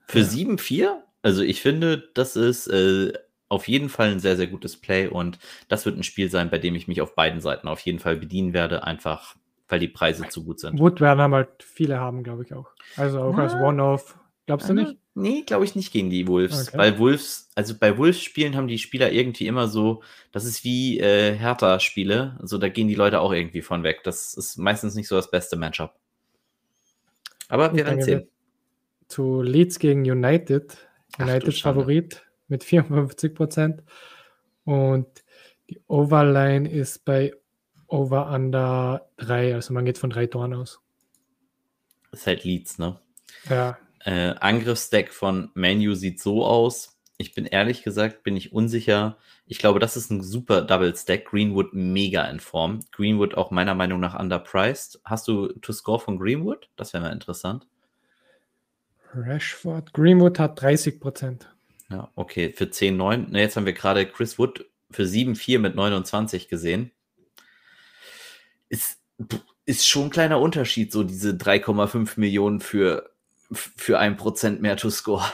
Für 0.07 0.19
ja. 0.19 0.25
7-4? 0.25 0.95
Also 1.21 1.41
ich 1.41 1.61
finde, 1.61 2.09
das 2.13 2.35
ist 2.35 2.67
äh, 2.67 3.11
auf 3.49 3.67
jeden 3.67 3.89
Fall 3.89 4.11
ein 4.11 4.19
sehr, 4.19 4.37
sehr 4.37 4.47
gutes 4.47 4.77
Play 4.77 5.07
und 5.07 5.39
das 5.67 5.85
wird 5.85 5.97
ein 5.97 6.03
Spiel 6.03 6.29
sein, 6.29 6.49
bei 6.49 6.59
dem 6.59 6.75
ich 6.75 6.87
mich 6.87 7.01
auf 7.01 7.15
beiden 7.15 7.41
Seiten 7.41 7.67
auf 7.67 7.81
jeden 7.81 7.99
Fall 7.99 8.15
bedienen 8.15 8.53
werde, 8.53 8.83
einfach 8.83 9.35
weil 9.67 9.79
die 9.79 9.87
Preise 9.87 10.27
zu 10.27 10.43
gut 10.43 10.59
sind. 10.59 10.79
Wood 10.79 10.99
werden 10.99 11.31
halt 11.31 11.63
viele 11.63 11.99
haben, 11.99 12.23
glaube 12.23 12.43
ich 12.43 12.53
auch. 12.53 12.69
Also 12.97 13.21
auch 13.21 13.35
Na, 13.35 13.43
als 13.43 13.53
One-Off. 13.53 14.18
Glaubst 14.49 14.67
du 14.67 14.73
nicht? 14.73 14.97
Nee, 15.13 15.43
glaube 15.43 15.63
ich 15.63 15.75
nicht 15.75 15.93
gegen 15.93 16.09
die 16.09 16.27
Wolves. 16.27 16.69
Okay. 16.69 16.77
Weil 16.79 16.97
Wolves, 16.97 17.51
also 17.53 17.75
bei 17.77 17.95
Wolves-Spielen 17.99 18.55
haben 18.55 18.67
die 18.67 18.79
Spieler 18.79 19.11
irgendwie 19.11 19.45
immer 19.45 19.67
so, 19.67 20.01
das 20.31 20.43
ist 20.43 20.63
wie 20.63 20.99
äh, 20.99 21.35
Hertha-Spiele. 21.35 22.35
Also 22.41 22.57
da 22.57 22.67
gehen 22.67 22.87
die 22.87 22.95
Leute 22.95 23.19
auch 23.19 23.31
irgendwie 23.31 23.61
von 23.61 23.83
weg. 23.83 23.99
Das 24.03 24.33
ist 24.33 24.57
meistens 24.57 24.95
nicht 24.95 25.07
so 25.07 25.15
das 25.15 25.29
beste 25.29 25.55
Matchup. 25.55 25.93
Aber 27.47 27.75
wir 27.75 27.85
werden 27.85 28.01
sehen. 28.01 28.27
Zu 29.07 29.43
Leeds 29.43 29.77
gegen 29.77 30.01
United. 30.01 30.75
United 31.19 31.53
Ach, 31.55 31.61
Favorit 31.61 32.23
mit 32.47 32.63
54 32.63 33.35
Prozent. 33.35 33.83
Und 34.63 35.05
die 35.69 35.79
Overline 35.85 36.67
ist 36.67 37.05
bei 37.05 37.35
Over 37.85 38.31
Under 38.31 39.11
3, 39.17 39.53
also 39.53 39.75
man 39.75 39.85
geht 39.85 39.99
von 39.99 40.09
drei 40.09 40.25
Toren 40.25 40.55
aus. 40.55 40.81
Das 42.09 42.21
ist 42.21 42.25
halt 42.25 42.43
Leads, 42.43 42.79
ne? 42.79 42.99
Ja. 43.47 43.77
Äh, 44.05 44.35
Angriffsdeck 44.39 45.13
von 45.13 45.51
Manu 45.53 45.93
sieht 45.93 46.19
so 46.19 46.45
aus. 46.45 46.99
Ich 47.17 47.33
bin 47.33 47.45
ehrlich 47.45 47.83
gesagt, 47.83 48.23
bin 48.23 48.37
ich 48.37 48.53
unsicher. 48.53 49.17
Ich 49.45 49.59
glaube, 49.59 49.79
das 49.79 49.97
ist 49.97 50.09
ein 50.09 50.23
super 50.23 50.61
Double 50.61 50.95
Stack. 50.95 51.25
Greenwood 51.25 51.73
mega 51.73 52.23
in 52.25 52.39
Form. 52.39 52.79
Greenwood 52.91 53.35
auch 53.35 53.51
meiner 53.51 53.75
Meinung 53.75 53.99
nach 53.99 54.17
underpriced. 54.17 55.01
Hast 55.03 55.27
du 55.27 55.47
To 55.47 55.73
Score 55.73 55.99
von 55.99 56.17
Greenwood? 56.17 56.69
Das 56.77 56.93
wäre 56.93 57.03
mal 57.03 57.11
interessant. 57.11 57.67
Rashford. 59.13 59.93
Greenwood 59.93 60.39
hat 60.39 60.61
30 60.61 60.99
Prozent. 60.99 61.49
Ja, 61.89 62.11
okay, 62.15 62.53
für 62.53 62.65
10,9. 62.65 63.35
Jetzt 63.37 63.57
haben 63.57 63.65
wir 63.65 63.73
gerade 63.73 64.05
Chris 64.05 64.37
Wood 64.37 64.65
für 64.91 65.03
7,4 65.03 65.59
mit 65.59 65.75
29 65.75 66.47
gesehen. 66.47 66.91
Ist, 68.69 68.99
ist 69.65 69.87
schon 69.87 70.05
ein 70.05 70.09
kleiner 70.11 70.39
Unterschied, 70.39 70.91
so 70.91 71.03
diese 71.03 71.31
3,5 71.31 72.19
Millionen 72.19 72.59
für, 72.59 73.09
für 73.51 73.99
ein 73.99 74.17
Prozent 74.17 74.61
mehr 74.61 74.77
to 74.77 74.89
score. 74.89 75.25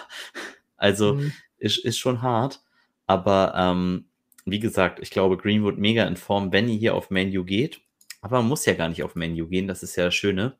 Also 0.77 1.13
mhm. 1.13 1.31
ist, 1.57 1.77
ist 1.85 1.97
schon 1.97 2.21
hart. 2.21 2.61
Aber 3.07 3.53
ähm, 3.55 4.09
wie 4.45 4.59
gesagt, 4.59 4.99
ich 4.99 5.09
glaube, 5.09 5.37
Greenwood 5.37 5.77
mega 5.77 6.03
in 6.05 6.17
Form, 6.17 6.51
wenn 6.51 6.67
ihr 6.67 6.77
hier 6.77 6.95
auf 6.95 7.09
Menu 7.09 7.45
geht. 7.45 7.79
Aber 8.21 8.39
man 8.39 8.49
muss 8.49 8.65
ja 8.65 8.73
gar 8.73 8.89
nicht 8.89 9.01
auf 9.01 9.15
Menu 9.15 9.47
gehen, 9.47 9.67
das 9.67 9.83
ist 9.83 9.95
ja 9.95 10.05
das 10.05 10.15
Schöne. 10.15 10.57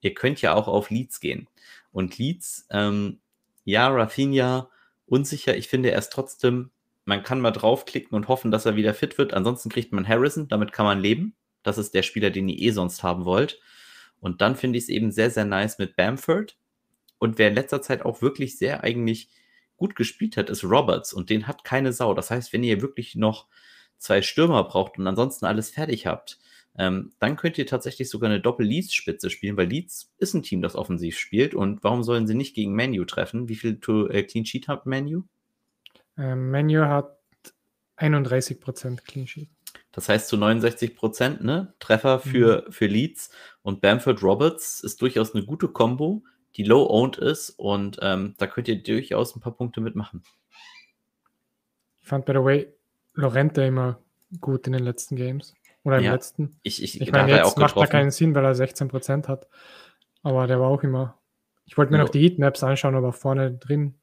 Ihr 0.00 0.14
könnt 0.14 0.40
ja 0.40 0.54
auch 0.54 0.68
auf 0.68 0.90
Leads 0.90 1.18
gehen. 1.18 1.48
Und 1.90 2.18
Leads, 2.18 2.66
ähm, 2.70 3.18
ja, 3.64 3.88
Rafinha, 3.88 4.70
unsicher. 5.06 5.56
Ich 5.56 5.68
finde, 5.68 5.90
er 5.90 5.98
ist 5.98 6.12
trotzdem, 6.12 6.70
man 7.04 7.22
kann 7.22 7.40
mal 7.40 7.50
draufklicken 7.50 8.14
und 8.14 8.28
hoffen, 8.28 8.50
dass 8.50 8.66
er 8.66 8.76
wieder 8.76 8.94
fit 8.94 9.18
wird. 9.18 9.34
Ansonsten 9.34 9.70
kriegt 9.70 9.92
man 9.92 10.06
Harrison, 10.06 10.48
damit 10.48 10.72
kann 10.72 10.86
man 10.86 11.00
leben. 11.00 11.34
Das 11.62 11.78
ist 11.78 11.94
der 11.94 12.02
Spieler, 12.02 12.30
den 12.30 12.48
ihr 12.48 12.58
eh 12.58 12.70
sonst 12.70 13.02
haben 13.02 13.24
wollt. 13.24 13.60
Und 14.20 14.40
dann 14.40 14.56
finde 14.56 14.78
ich 14.78 14.84
es 14.84 14.90
eben 14.90 15.10
sehr, 15.10 15.30
sehr 15.30 15.44
nice 15.44 15.78
mit 15.78 15.96
Bamford. 15.96 16.56
Und 17.18 17.38
wer 17.38 17.48
in 17.48 17.54
letzter 17.54 17.82
Zeit 17.82 18.04
auch 18.04 18.22
wirklich 18.22 18.58
sehr 18.58 18.84
eigentlich 18.84 19.28
gut 19.76 19.96
gespielt 19.96 20.36
hat, 20.36 20.50
ist 20.50 20.64
Roberts. 20.64 21.12
Und 21.12 21.30
den 21.30 21.46
hat 21.46 21.64
keine 21.64 21.92
Sau. 21.92 22.14
Das 22.14 22.30
heißt, 22.30 22.52
wenn 22.52 22.64
ihr 22.64 22.82
wirklich 22.82 23.14
noch 23.14 23.46
zwei 23.96 24.22
Stürmer 24.22 24.64
braucht 24.64 24.98
und 24.98 25.06
ansonsten 25.06 25.46
alles 25.46 25.70
fertig 25.70 26.06
habt, 26.06 26.38
ähm, 26.76 27.12
dann 27.18 27.36
könnt 27.36 27.58
ihr 27.58 27.66
tatsächlich 27.66 28.08
sogar 28.08 28.30
eine 28.30 28.40
Doppel-Leeds-Spitze 28.40 29.30
spielen, 29.30 29.56
weil 29.56 29.66
Leeds 29.66 30.12
ist 30.18 30.34
ein 30.34 30.44
Team, 30.44 30.62
das 30.62 30.76
offensiv 30.76 31.18
spielt. 31.18 31.54
Und 31.54 31.82
warum 31.82 32.04
sollen 32.04 32.26
sie 32.26 32.34
nicht 32.34 32.54
gegen 32.54 32.72
Menu 32.72 33.04
treffen? 33.04 33.48
Wie 33.48 33.56
viel 33.56 33.80
äh, 34.10 34.22
Clean 34.22 34.44
Sheet 34.46 34.68
hat 34.68 34.86
Menu? 34.86 35.24
Ähm, 36.16 36.50
Menu 36.50 36.84
hat 36.84 37.18
31% 37.96 39.02
Clean 39.02 39.26
Sheet. 39.26 39.48
Das 39.90 40.08
heißt 40.08 40.28
zu 40.28 40.36
69 40.36 40.94
Prozent, 40.94 41.42
ne? 41.42 41.74
Treffer 41.80 42.20
für, 42.20 42.64
mhm. 42.66 42.72
für 42.72 42.86
Leeds 42.86 43.30
und 43.62 43.80
Bamford 43.80 44.22
Roberts 44.22 44.80
ist 44.80 45.02
durchaus 45.02 45.34
eine 45.34 45.44
gute 45.44 45.68
Combo, 45.68 46.22
die 46.58 46.64
low-owned 46.64 47.16
ist 47.16 47.50
und 47.50 47.98
ähm, 48.02 48.34
da 48.36 48.46
könnt 48.46 48.68
ihr 48.68 48.82
durchaus 48.82 49.34
ein 49.34 49.40
paar 49.40 49.54
Punkte 49.54 49.80
mitmachen. 49.80 50.24
Ich 52.02 52.08
fand, 52.08 52.26
by 52.26 52.32
the 52.32 52.44
way, 52.44 52.68
Lorente 53.14 53.62
immer 53.62 54.00
gut 54.40 54.66
in 54.66 54.72
den 54.72 54.82
letzten 54.82 55.16
Games. 55.16 55.54
Oder 55.84 55.98
im 55.98 56.04
ja, 56.04 56.12
letzten. 56.12 56.58
Ich, 56.62 56.82
ich, 56.82 57.00
ich 57.00 57.12
meine, 57.12 57.30
jetzt 57.30 57.56
macht 57.56 57.76
da 57.76 57.86
keinen 57.86 58.10
Sinn, 58.10 58.34
weil 58.34 58.44
er 58.44 58.52
16% 58.52 59.28
hat. 59.28 59.48
Aber 60.22 60.46
der 60.46 60.60
war 60.60 60.68
auch 60.68 60.82
immer. 60.82 61.16
Ich 61.64 61.78
wollte 61.78 61.92
mir 61.92 61.98
ja. 61.98 62.04
noch 62.04 62.10
die 62.10 62.20
Heatmaps 62.20 62.62
anschauen, 62.64 62.96
aber 62.96 63.12
vorne 63.12 63.52
drin 63.52 63.94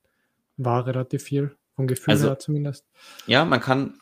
war 0.58 0.88
relativ 0.88 1.24
viel. 1.24 1.56
Vom 1.76 1.88
Gefühl 1.88 2.14
also, 2.14 2.30
her 2.30 2.40
zumindest. 2.40 2.88
Ja, 3.28 3.44
man 3.44 3.60
kann, 3.60 4.00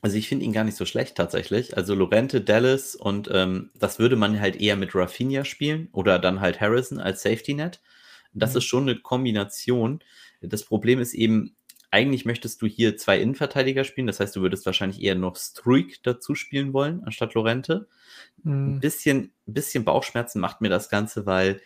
also 0.00 0.16
ich 0.16 0.28
finde 0.28 0.44
ihn 0.44 0.52
gar 0.52 0.64
nicht 0.64 0.76
so 0.76 0.84
schlecht 0.84 1.16
tatsächlich. 1.16 1.76
Also 1.76 1.94
Lorente, 1.94 2.40
Dallas 2.40 2.94
und 2.94 3.28
ähm, 3.32 3.70
das 3.74 3.98
würde 3.98 4.16
man 4.16 4.40
halt 4.40 4.60
eher 4.60 4.76
mit 4.76 4.94
Rafinha 4.94 5.44
spielen 5.44 5.88
oder 5.92 6.18
dann 6.18 6.40
halt 6.40 6.60
Harrison 6.60 7.00
als 7.00 7.22
Safety 7.22 7.54
Net. 7.54 7.80
Das 8.32 8.52
mhm. 8.52 8.58
ist 8.58 8.64
schon 8.64 8.82
eine 8.84 9.00
Kombination. 9.00 10.00
Das 10.40 10.64
Problem 10.64 11.00
ist 11.00 11.14
eben, 11.14 11.56
eigentlich 11.90 12.24
möchtest 12.24 12.62
du 12.62 12.66
hier 12.66 12.96
zwei 12.96 13.20
Innenverteidiger 13.20 13.82
spielen. 13.82 14.06
Das 14.06 14.20
heißt, 14.20 14.36
du 14.36 14.42
würdest 14.42 14.66
wahrscheinlich 14.66 15.02
eher 15.02 15.16
noch 15.16 15.36
Struik 15.36 16.00
dazu 16.04 16.34
spielen 16.34 16.72
wollen, 16.72 17.02
anstatt 17.02 17.34
Lorente. 17.34 17.88
Mhm. 18.44 18.76
Ein 18.76 18.80
bisschen, 18.80 19.32
bisschen 19.46 19.84
Bauchschmerzen 19.84 20.40
macht 20.40 20.60
mir 20.60 20.68
das 20.68 20.90
Ganze, 20.90 21.26
weil 21.26 21.60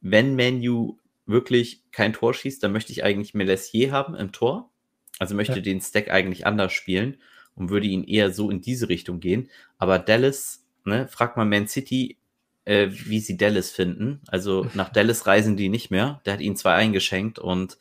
wenn 0.00 0.34
Menu 0.34 0.96
wirklich 1.24 1.84
kein 1.92 2.12
Tor 2.12 2.34
schießt, 2.34 2.62
dann 2.62 2.72
möchte 2.72 2.92
ich 2.92 3.04
eigentlich 3.04 3.34
Melessier 3.34 3.92
haben 3.92 4.16
im 4.16 4.32
Tor. 4.32 4.70
Also 5.18 5.36
möchte 5.36 5.56
ja. 5.56 5.60
den 5.60 5.80
Stack 5.80 6.10
eigentlich 6.10 6.46
anders 6.46 6.72
spielen 6.72 7.18
und 7.56 7.70
würde 7.70 7.86
ihn 7.86 8.04
eher 8.04 8.32
so 8.32 8.50
in 8.50 8.60
diese 8.60 8.88
Richtung 8.88 9.18
gehen. 9.18 9.50
Aber 9.78 9.98
Dallas, 9.98 10.64
ne, 10.84 11.08
frag 11.08 11.36
mal 11.36 11.44
Man 11.44 11.66
City, 11.66 12.16
äh, 12.64 12.88
wie 12.90 13.20
sie 13.20 13.36
Dallas 13.36 13.70
finden. 13.70 14.20
Also 14.28 14.68
nach 14.74 14.88
Dallas 14.92 15.26
reisen 15.26 15.56
die 15.56 15.68
nicht 15.68 15.90
mehr. 15.90 16.20
Der 16.26 16.34
hat 16.34 16.40
ihnen 16.40 16.56
zwei 16.56 16.74
eingeschenkt 16.74 17.38
und 17.38 17.78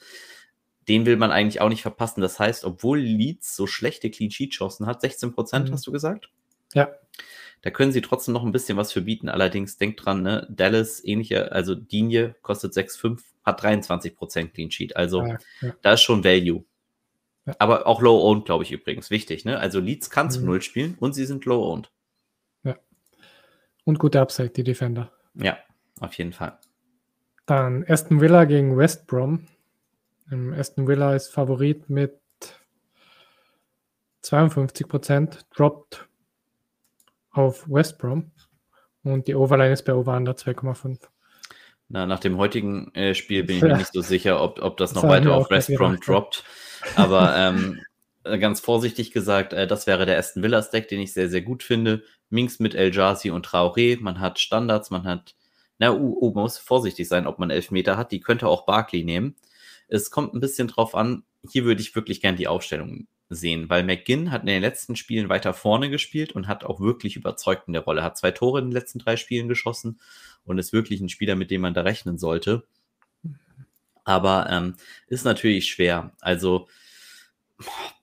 den 0.88 1.06
will 1.06 1.18
man 1.18 1.32
eigentlich 1.32 1.62
auch 1.62 1.70
nicht 1.70 1.82
verpassen. 1.82 2.22
Das 2.22 2.40
heißt, 2.40 2.64
obwohl 2.64 3.00
Leeds 3.00 3.56
so 3.56 3.68
schlechte 3.68 4.10
Clean 4.10 4.32
Sheet 4.32 4.52
Chancen 4.52 4.86
hat, 4.86 5.02
16 5.02 5.34
Prozent 5.34 5.70
mhm. 5.70 5.74
hast 5.74 5.86
du 5.86 5.92
gesagt? 5.92 6.30
Ja. 6.74 6.90
Da 7.62 7.72
können 7.72 7.92
sie 7.92 8.02
trotzdem 8.02 8.36
noch 8.36 8.44
ein 8.44 8.52
bisschen 8.52 8.78
was 8.78 8.92
für 8.92 9.02
bieten. 9.02 9.28
Allerdings 9.28 9.78
denkt 9.78 10.06
dran, 10.06 10.22
ne, 10.22 10.48
Dallas 10.52 11.04
ähnlicher, 11.04 11.52
also 11.52 11.74
Digne 11.74 12.36
kostet 12.44 12.74
6,5, 12.74 13.20
hat 13.44 13.64
23 13.64 14.16
Prozent 14.16 14.54
Clean 14.54 14.70
Sheet. 14.70 14.96
Also 14.96 15.24
ja, 15.24 15.38
ja. 15.62 15.76
da 15.82 15.94
ist 15.94 16.02
schon 16.02 16.24
Value. 16.24 16.64
Aber 17.60 17.86
auch 17.86 18.02
low-owned, 18.02 18.46
glaube 18.46 18.64
ich 18.64 18.72
übrigens. 18.72 19.10
Wichtig, 19.12 19.46
ne? 19.46 19.60
Also 19.60 19.80
Leeds 19.80 20.10
kann 20.10 20.32
zu 20.32 20.40
mhm. 20.40 20.46
Null 20.48 20.62
spielen 20.62 20.96
und 21.00 21.14
sie 21.14 21.26
sind 21.26 21.46
low-owned. 21.46 21.92
Ja. 22.64 22.76
Und 23.84 24.00
gute 24.00 24.20
Upside, 24.20 24.50
die 24.50 24.64
Defender. 24.64 25.12
Ja, 25.36 25.58
auf 26.00 26.14
jeden 26.16 26.34
Fall. 26.34 26.58
Dann 27.46 27.86
Aston 27.88 28.22
Villa 28.22 28.46
gegen 28.46 28.78
West 28.78 29.06
Brom. 29.06 29.48
Ähm, 30.32 30.54
Aston 30.54 30.88
Villa 30.88 31.16
ist 31.16 31.32
Favorit 31.32 31.90
mit 31.90 32.20
52 34.22 34.88
Prozent, 34.88 35.46
droppt 35.56 36.08
auf 37.30 37.70
West 37.70 38.00
Brom. 38.00 38.32
Und 39.04 39.28
die 39.28 39.36
Overline 39.36 39.74
ist 39.74 39.84
bei 39.84 39.94
Over 39.94 40.18
Under 40.18 40.32
2,5. 40.32 41.00
Na, 41.96 42.06
nach 42.06 42.20
dem 42.20 42.36
heutigen 42.38 42.94
äh, 42.94 43.16
Spiel 43.16 43.46
bin 43.46 43.56
ich 43.56 43.64
mir 43.64 43.78
nicht 43.78 43.94
so 43.94 44.02
sicher, 44.02 44.44
ob, 44.44 44.62
ob 44.62 44.76
das 44.76 44.94
noch 44.94 45.04
das 45.04 45.12
weiter 45.12 45.34
auf 45.34 45.50
West 45.50 45.74
Brom 45.74 45.98
droppt. 45.98 46.44
Aber 46.98 47.34
ähm, 47.38 47.80
äh, 48.26 48.38
ganz 48.38 48.60
vorsichtig 48.60 49.12
gesagt, 49.12 49.54
äh, 49.54 49.66
das 49.66 49.88
wäre 49.88 50.06
der 50.06 50.18
Aston 50.18 50.44
Villa 50.44 50.62
Stack, 50.62 50.90
den 50.90 51.00
ich 51.00 51.14
sehr, 51.14 51.30
sehr 51.30 51.42
gut 51.42 51.64
finde. 51.64 52.04
Minks 52.30 52.60
mit 52.60 52.76
El 52.76 52.94
Jazi 52.94 53.32
und 53.32 53.48
Traoré. 53.48 53.98
Man 53.98 54.20
hat 54.20 54.40
Standards, 54.40 54.90
man 54.90 55.06
hat, 55.06 55.36
na, 55.78 55.94
uh, 55.94 56.18
uh, 56.20 56.34
man 56.34 56.44
muss 56.44 56.58
vorsichtig 56.58 57.08
sein, 57.08 57.26
ob 57.26 57.40
man 57.40 57.50
Elfmeter 57.50 57.96
hat. 57.96 58.12
Die 58.12 58.20
könnte 58.20 58.50
auch 58.50 58.66
Barkley 58.66 59.06
nehmen. 59.06 59.38
Es 59.88 60.12
kommt 60.12 60.34
ein 60.34 60.42
bisschen 60.42 60.68
drauf 60.68 60.96
an. 60.96 61.24
Hier 61.50 61.64
würde 61.64 61.80
ich 61.82 61.96
wirklich 61.96 62.20
gern 62.20 62.36
die 62.36 62.50
Aufstellung 62.50 63.08
sehen, 63.30 63.70
weil 63.70 63.84
McGinn 63.84 64.32
hat 64.32 64.42
in 64.42 64.48
den 64.48 64.62
letzten 64.62 64.96
Spielen 64.96 65.30
weiter 65.30 65.54
vorne 65.54 65.90
gespielt 65.90 66.34
und 66.34 66.48
hat 66.48 66.64
auch 66.64 66.80
wirklich 66.80 67.16
überzeugt 67.16 67.68
in 67.68 67.74
der 67.74 67.84
Rolle. 67.84 68.04
Hat 68.04 68.18
zwei 68.18 68.32
Tore 68.32 68.60
in 68.60 68.66
den 68.66 68.72
letzten 68.72 69.00
drei 69.00 69.18
Spielen 69.18 69.48
geschossen 69.48 70.00
und 70.44 70.60
ist 70.60 70.74
wirklich 70.74 71.02
ein 71.02 71.10
Spieler, 71.10 71.36
mit 71.36 71.52
dem 71.52 71.62
man 71.62 71.74
da 71.74 71.82
rechnen 71.82 72.18
sollte. 72.18 72.64
Aber 74.04 74.48
ähm, 74.50 74.76
ist 75.08 75.26
natürlich 75.26 75.68
schwer. 75.68 76.12
Also 76.22 76.68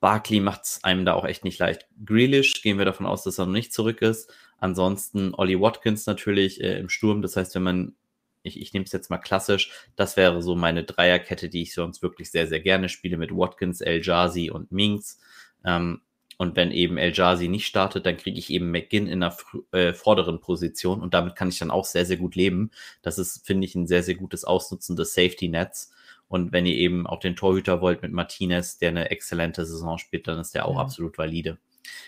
Barkley 0.00 0.40
macht 0.40 0.64
es 0.64 0.84
einem 0.84 1.04
da 1.04 1.14
auch 1.14 1.24
echt 1.24 1.44
nicht 1.44 1.58
leicht. 1.58 1.86
Grealish 2.04 2.62
gehen 2.62 2.78
wir 2.78 2.84
davon 2.84 3.06
aus, 3.06 3.22
dass 3.22 3.38
er 3.38 3.46
noch 3.46 3.52
nicht 3.52 3.72
zurück 3.72 4.02
ist. 4.02 4.32
Ansonsten 4.58 5.34
Ollie 5.34 5.60
Watkins 5.60 6.06
natürlich 6.06 6.60
äh, 6.60 6.78
im 6.78 6.88
Sturm. 6.88 7.22
Das 7.22 7.36
heißt, 7.36 7.54
wenn 7.54 7.62
man, 7.62 7.94
ich, 8.42 8.60
ich 8.60 8.72
nehme 8.72 8.84
es 8.84 8.92
jetzt 8.92 9.10
mal 9.10 9.18
klassisch, 9.18 9.72
das 9.96 10.16
wäre 10.16 10.42
so 10.42 10.54
meine 10.54 10.84
Dreierkette, 10.84 11.48
die 11.48 11.62
ich 11.62 11.74
sonst 11.74 12.02
wirklich 12.02 12.30
sehr, 12.30 12.46
sehr 12.46 12.60
gerne 12.60 12.88
spiele 12.88 13.16
mit 13.16 13.30
Watkins, 13.30 13.80
El 13.80 14.02
Jazi 14.02 14.50
und 14.50 14.72
Minks. 14.72 15.18
Ähm, 15.64 16.02
und 16.38 16.56
wenn 16.56 16.72
eben 16.72 16.98
El 16.98 17.12
Jazi 17.12 17.48
nicht 17.48 17.66
startet, 17.66 18.04
dann 18.06 18.16
kriege 18.16 18.38
ich 18.38 18.50
eben 18.50 18.70
McGinn 18.70 19.06
in 19.06 19.22
einer 19.22 19.36
äh, 19.70 19.92
vorderen 19.92 20.40
Position 20.40 21.00
und 21.00 21.14
damit 21.14 21.36
kann 21.36 21.48
ich 21.48 21.58
dann 21.58 21.70
auch 21.70 21.84
sehr, 21.84 22.04
sehr 22.04 22.16
gut 22.16 22.34
leben. 22.34 22.70
Das 23.02 23.18
ist, 23.18 23.46
finde 23.46 23.66
ich, 23.66 23.74
ein 23.74 23.86
sehr, 23.86 24.02
sehr 24.02 24.16
gutes 24.16 24.44
Ausnutzen 24.44 24.96
des 24.96 25.14
Safety 25.14 25.48
Nets. 25.48 25.92
Und 26.28 26.50
wenn 26.50 26.64
ihr 26.64 26.74
eben 26.76 27.06
auch 27.06 27.20
den 27.20 27.36
Torhüter 27.36 27.80
wollt 27.82 28.02
mit 28.02 28.10
Martinez, 28.10 28.78
der 28.78 28.88
eine 28.88 29.10
exzellente 29.10 29.66
Saison 29.66 29.98
spielt, 29.98 30.26
dann 30.26 30.38
ist 30.38 30.54
der 30.54 30.66
auch 30.66 30.76
ja. 30.76 30.80
absolut 30.80 31.18
valide. 31.18 31.58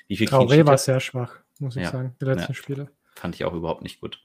Wie 0.09 0.17
viel 0.17 0.29
Traoré 0.29 0.67
war 0.67 0.79
sehr 0.79 1.01
schwach, 1.01 1.41
muss 1.59 1.77
ich 1.77 1.83
ja. 1.83 1.91
sagen, 1.91 2.17
die 2.21 2.25
letzten 2.25 2.53
ja. 2.53 2.55
Spiele. 2.55 2.91
Fand 3.15 3.35
ich 3.35 3.45
auch 3.45 3.53
überhaupt 3.53 3.83
nicht 3.83 4.01
gut. 4.01 4.21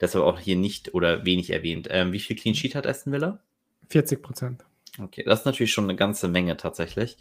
Deshalb 0.00 0.24
auch 0.24 0.38
hier 0.38 0.56
nicht 0.56 0.94
oder 0.94 1.24
wenig 1.24 1.50
erwähnt. 1.50 1.88
Ähm, 1.90 2.12
wie 2.12 2.20
viel 2.20 2.36
Clean 2.36 2.54
Sheet 2.54 2.74
hat 2.74 2.86
Aston 2.86 3.12
Villa? 3.12 3.40
40 3.88 4.22
Prozent. 4.22 4.64
Okay, 4.98 5.22
das 5.24 5.40
ist 5.40 5.44
natürlich 5.46 5.72
schon 5.72 5.84
eine 5.84 5.96
ganze 5.96 6.28
Menge 6.28 6.56
tatsächlich. 6.56 7.16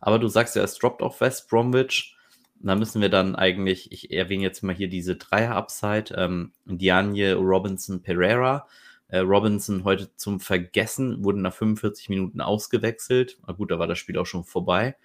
Aber 0.00 0.18
du 0.18 0.28
sagst 0.28 0.56
ja, 0.56 0.62
es 0.62 0.78
droppt 0.78 1.02
auf 1.02 1.20
West 1.20 1.48
Bromwich. 1.48 2.16
Da 2.60 2.74
müssen 2.74 3.00
wir 3.00 3.08
dann 3.08 3.36
eigentlich, 3.36 3.92
ich 3.92 4.12
erwähne 4.12 4.42
jetzt 4.42 4.62
mal 4.62 4.74
hier 4.74 4.88
diese 4.88 5.16
Dreier-Upside, 5.16 6.14
ähm, 6.16 6.52
Diane, 6.64 7.34
Robinson, 7.34 8.02
Pereira. 8.02 8.66
Äh, 9.08 9.20
Robinson 9.20 9.84
heute 9.84 10.14
zum 10.16 10.38
Vergessen, 10.38 11.24
wurde 11.24 11.40
nach 11.40 11.54
45 11.54 12.08
Minuten 12.08 12.40
ausgewechselt. 12.40 13.38
Na 13.46 13.54
gut, 13.54 13.70
da 13.70 13.78
war 13.78 13.86
das 13.86 13.98
Spiel 13.98 14.18
auch 14.18 14.26
schon 14.26 14.44
vorbei. 14.44 14.96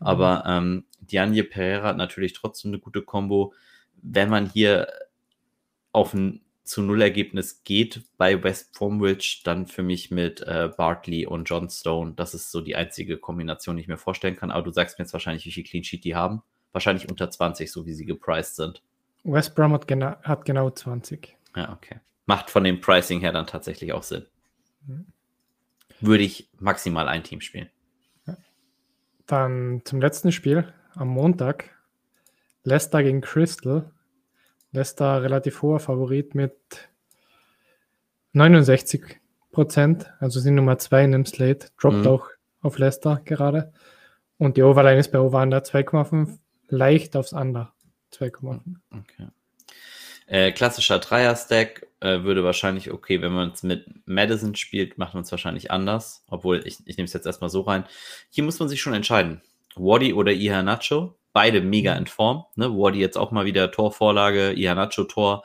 Mhm. 0.00 0.06
Aber 0.06 0.44
ähm, 0.46 0.84
Diane 1.00 1.44
Pereira 1.44 1.88
hat 1.88 1.96
natürlich 1.96 2.32
trotzdem 2.32 2.70
eine 2.70 2.80
gute 2.80 3.02
Combo. 3.02 3.52
Wenn 4.02 4.28
man 4.28 4.50
hier 4.50 4.88
auf 5.92 6.14
ein 6.14 6.43
zu 6.64 6.82
Null-Ergebnis 6.82 7.62
geht 7.62 8.02
bei 8.16 8.42
West 8.42 8.72
Bromwich, 8.72 9.42
dann 9.44 9.66
für 9.66 9.82
mich 9.82 10.10
mit 10.10 10.40
äh, 10.40 10.70
Bartley 10.76 11.26
und 11.26 11.44
John 11.44 11.68
Stone. 11.68 12.14
Das 12.16 12.34
ist 12.34 12.50
so 12.50 12.60
die 12.60 12.74
einzige 12.74 13.18
Kombination, 13.18 13.76
die 13.76 13.82
ich 13.82 13.88
mir 13.88 13.98
vorstellen 13.98 14.36
kann. 14.36 14.50
Aber 14.50 14.62
du 14.62 14.70
sagst 14.70 14.98
mir 14.98 15.04
jetzt 15.04 15.12
wahrscheinlich, 15.12 15.44
wie 15.44 15.52
viel 15.52 15.64
Clean 15.64 15.84
Sheet 15.84 16.04
die 16.04 16.14
haben. 16.14 16.42
Wahrscheinlich 16.72 17.08
unter 17.08 17.30
20, 17.30 17.70
so 17.70 17.86
wie 17.86 17.92
sie 17.92 18.06
gepriced 18.06 18.56
sind. 18.56 18.82
West 19.22 19.54
Brom 19.54 19.72
hat, 19.72 19.86
gena 19.86 20.18
hat 20.22 20.44
genau 20.44 20.70
20. 20.70 21.36
Ja, 21.54 21.72
okay. 21.72 22.00
Macht 22.26 22.50
von 22.50 22.64
dem 22.64 22.80
Pricing 22.80 23.20
her 23.20 23.32
dann 23.32 23.46
tatsächlich 23.46 23.92
auch 23.92 24.02
Sinn. 24.02 24.26
Mhm. 24.86 25.06
Würde 26.00 26.24
ich 26.24 26.50
maximal 26.58 27.08
ein 27.08 27.22
Team 27.22 27.40
spielen. 27.40 27.70
Dann 29.26 29.82
zum 29.84 30.00
letzten 30.00 30.32
Spiel 30.32 30.72
am 30.94 31.08
Montag. 31.08 31.70
Leicester 32.62 33.02
gegen 33.02 33.20
Crystal. 33.20 33.90
Leicester 34.74 35.22
relativ 35.22 35.62
hoher 35.62 35.80
Favorit 35.80 36.34
mit 36.34 36.54
69 38.32 39.20
Prozent, 39.52 40.12
also 40.18 40.40
sind 40.40 40.56
Nummer 40.56 40.78
2 40.78 41.04
in 41.04 41.12
dem 41.12 41.26
Slate, 41.26 41.68
droppt 41.80 41.98
mhm. 41.98 42.06
auch 42.08 42.28
auf 42.60 42.78
Leicester 42.78 43.20
gerade. 43.24 43.72
Und 44.36 44.56
die 44.56 44.62
Overline 44.62 44.98
ist 44.98 45.12
bei 45.12 45.20
Over 45.20 45.42
Under 45.42 45.58
2,5, 45.58 46.38
leicht 46.68 47.14
aufs 47.16 47.32
Under 47.32 47.72
2,5. 48.12 48.60
Okay. 48.90 49.28
Äh, 50.26 50.52
klassischer 50.52 50.98
Dreier-Stack 50.98 51.86
äh, 52.00 52.22
würde 52.22 52.42
wahrscheinlich, 52.42 52.90
okay, 52.90 53.22
wenn 53.22 53.32
man 53.32 53.52
es 53.52 53.62
mit 53.62 53.86
Madison 54.06 54.56
spielt, 54.56 54.98
macht 54.98 55.14
man 55.14 55.22
es 55.22 55.30
wahrscheinlich 55.30 55.70
anders. 55.70 56.24
Obwohl, 56.28 56.66
ich, 56.66 56.78
ich 56.86 56.96
nehme 56.96 57.04
es 57.04 57.12
jetzt 57.12 57.26
erstmal 57.26 57.50
so 57.50 57.60
rein. 57.60 57.84
Hier 58.30 58.42
muss 58.42 58.58
man 58.58 58.68
sich 58.68 58.80
schon 58.80 58.94
entscheiden. 58.94 59.42
Waddy 59.76 60.14
oder 60.14 60.32
Iheanacho. 60.32 61.14
Beide 61.34 61.60
mega 61.60 61.92
in 61.94 62.06
Form. 62.06 62.44
Ne? 62.56 62.70
Wardy 62.70 63.00
jetzt 63.00 63.18
auch 63.18 63.30
mal 63.30 63.44
wieder 63.44 63.70
Torvorlage, 63.70 64.52
Ianacho 64.52 65.04
Tor. 65.04 65.44